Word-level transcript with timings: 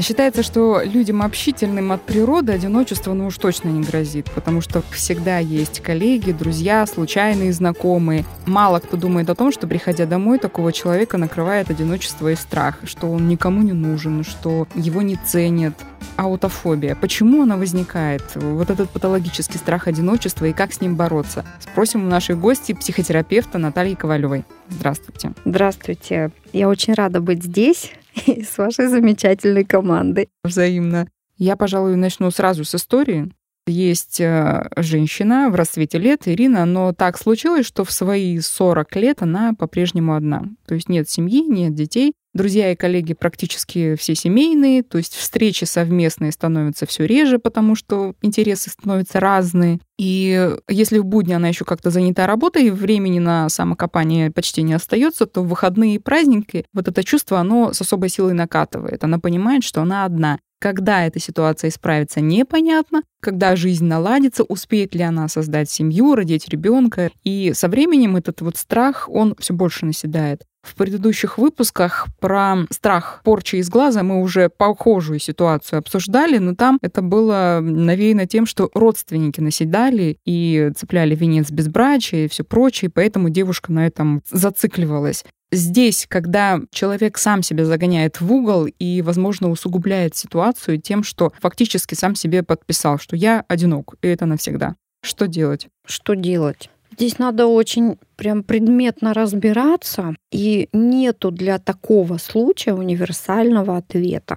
Считается, 0.00 0.42
что 0.42 0.82
людям 0.82 1.22
общительным 1.22 1.92
от 1.92 2.02
природы 2.02 2.52
одиночество 2.52 3.12
ну 3.12 3.26
уж 3.26 3.38
точно 3.38 3.68
не 3.68 3.82
грозит, 3.82 4.30
потому 4.34 4.60
что 4.60 4.82
всегда 4.90 5.38
есть 5.38 5.80
коллеги, 5.80 6.32
друзья, 6.32 6.84
случайные 6.86 7.52
знакомые. 7.52 8.24
Мало 8.44 8.80
кто 8.80 8.96
думает 8.96 9.30
о 9.30 9.34
том, 9.34 9.52
что, 9.52 9.66
приходя 9.66 10.04
домой, 10.04 10.38
такого 10.38 10.72
человека 10.72 11.16
накрывает 11.16 11.70
одиночество 11.70 12.30
и 12.32 12.34
страх, 12.34 12.78
что 12.84 13.10
он 13.10 13.28
никому 13.28 13.62
не 13.62 13.72
нужен, 13.72 14.24
что 14.24 14.66
его 14.74 15.00
не 15.02 15.16
ценят. 15.16 15.74
Аутофобия. 16.16 16.94
Почему 16.94 17.42
она 17.42 17.56
возникает? 17.56 18.22
Вот 18.34 18.70
этот 18.70 18.90
патологический 18.90 19.58
страх 19.58 19.88
одиночества 19.88 20.44
и 20.44 20.52
как 20.52 20.72
с 20.72 20.80
ним 20.80 20.96
бороться? 20.96 21.44
Спросим 21.60 22.04
у 22.04 22.08
нашей 22.08 22.36
гости, 22.36 22.72
психотерапевта 22.72 23.58
Натальи 23.58 23.94
Ковалевой. 23.94 24.44
Здравствуйте. 24.68 25.32
Здравствуйте. 25.44 26.30
Я 26.52 26.68
очень 26.68 26.94
рада 26.94 27.20
быть 27.20 27.42
здесь 27.42 27.92
и 28.26 28.42
с 28.42 28.58
вашей 28.58 28.86
замечательной 28.86 29.64
командой. 29.64 30.28
Взаимно. 30.42 31.08
Я, 31.36 31.56
пожалуй, 31.56 31.96
начну 31.96 32.30
сразу 32.30 32.64
с 32.64 32.74
истории. 32.74 33.32
Есть 33.66 34.20
э, 34.20 34.68
женщина 34.76 35.48
в 35.48 35.54
расцвете 35.54 35.98
лет, 35.98 36.28
Ирина, 36.28 36.66
но 36.66 36.92
так 36.92 37.16
случилось, 37.16 37.64
что 37.64 37.84
в 37.84 37.90
свои 37.90 38.38
40 38.38 38.96
лет 38.96 39.22
она 39.22 39.54
по-прежнему 39.54 40.14
одна. 40.14 40.44
То 40.66 40.74
есть 40.74 40.90
нет 40.90 41.08
семьи, 41.08 41.42
нет 41.42 41.74
детей. 41.74 42.12
Друзья 42.34 42.72
и 42.72 42.76
коллеги 42.76 43.14
практически 43.14 43.94
все 43.94 44.16
семейные, 44.16 44.82
то 44.82 44.98
есть 44.98 45.14
встречи 45.14 45.64
совместные 45.64 46.32
становятся 46.32 46.84
все 46.84 47.06
реже, 47.06 47.38
потому 47.38 47.76
что 47.76 48.14
интересы 48.22 48.70
становятся 48.70 49.20
разные. 49.20 49.78
И 49.98 50.50
если 50.68 50.98
в 50.98 51.04
будни 51.04 51.32
она 51.32 51.46
еще 51.46 51.64
как-то 51.64 51.90
занята 51.90 52.26
работой, 52.26 52.70
времени 52.70 53.20
на 53.20 53.48
самокопание 53.48 54.32
почти 54.32 54.62
не 54.62 54.72
остается, 54.74 55.26
то 55.26 55.42
в 55.42 55.48
выходные 55.48 55.94
и 55.94 56.00
праздники 56.00 56.66
вот 56.72 56.88
это 56.88 57.04
чувство, 57.04 57.38
оно 57.38 57.72
с 57.72 57.80
особой 57.80 58.08
силой 58.08 58.34
накатывает. 58.34 59.04
Она 59.04 59.20
понимает, 59.20 59.62
что 59.62 59.82
она 59.82 60.04
одна. 60.04 60.40
Когда 60.64 61.04
эта 61.04 61.20
ситуация 61.20 61.68
исправится, 61.68 62.22
непонятно. 62.22 63.02
Когда 63.20 63.54
жизнь 63.54 63.84
наладится, 63.84 64.44
успеет 64.44 64.94
ли 64.94 65.02
она 65.02 65.28
создать 65.28 65.68
семью, 65.68 66.14
родить 66.14 66.48
ребенка. 66.48 67.10
И 67.22 67.52
со 67.52 67.68
временем 67.68 68.16
этот 68.16 68.40
вот 68.40 68.56
страх, 68.56 69.06
он 69.10 69.36
все 69.38 69.52
больше 69.52 69.84
наседает. 69.84 70.46
В 70.64 70.74
предыдущих 70.76 71.36
выпусках 71.36 72.06
про 72.20 72.64
страх 72.70 73.20
порчи 73.22 73.56
из 73.56 73.68
глаза 73.68 74.02
мы 74.02 74.22
уже 74.22 74.48
похожую 74.48 75.18
ситуацию 75.18 75.78
обсуждали, 75.78 76.38
но 76.38 76.54
там 76.54 76.78
это 76.80 77.02
было 77.02 77.60
навеяно 77.62 78.26
тем, 78.26 78.46
что 78.46 78.70
родственники 78.72 79.40
наседали 79.40 80.16
и 80.24 80.72
цепляли 80.74 81.14
венец 81.14 81.50
безбрачия 81.50 82.24
и 82.24 82.28
все 82.28 82.44
прочее, 82.44 82.90
поэтому 82.92 83.28
девушка 83.28 83.72
на 83.72 83.86
этом 83.86 84.22
зацикливалась. 84.30 85.24
Здесь, 85.52 86.06
когда 86.08 86.60
человек 86.70 87.18
сам 87.18 87.42
себя 87.42 87.64
загоняет 87.64 88.20
в 88.20 88.32
угол 88.32 88.66
и, 88.66 89.02
возможно, 89.02 89.50
усугубляет 89.50 90.16
ситуацию 90.16 90.80
тем, 90.80 91.04
что 91.04 91.32
фактически 91.40 91.94
сам 91.94 92.14
себе 92.14 92.42
подписал, 92.42 92.98
что 92.98 93.14
я 93.14 93.44
одинок, 93.46 93.94
и 94.02 94.08
это 94.08 94.26
навсегда. 94.26 94.74
Что 95.02 95.28
делать? 95.28 95.68
Что 95.86 96.14
делать? 96.14 96.70
Здесь 96.96 97.18
надо 97.18 97.46
очень 97.46 97.98
прям 98.14 98.44
предметно 98.44 99.14
разбираться, 99.14 100.14
и 100.30 100.68
нету 100.72 101.32
для 101.32 101.58
такого 101.58 102.18
случая 102.18 102.74
универсального 102.74 103.76
ответа. 103.76 104.36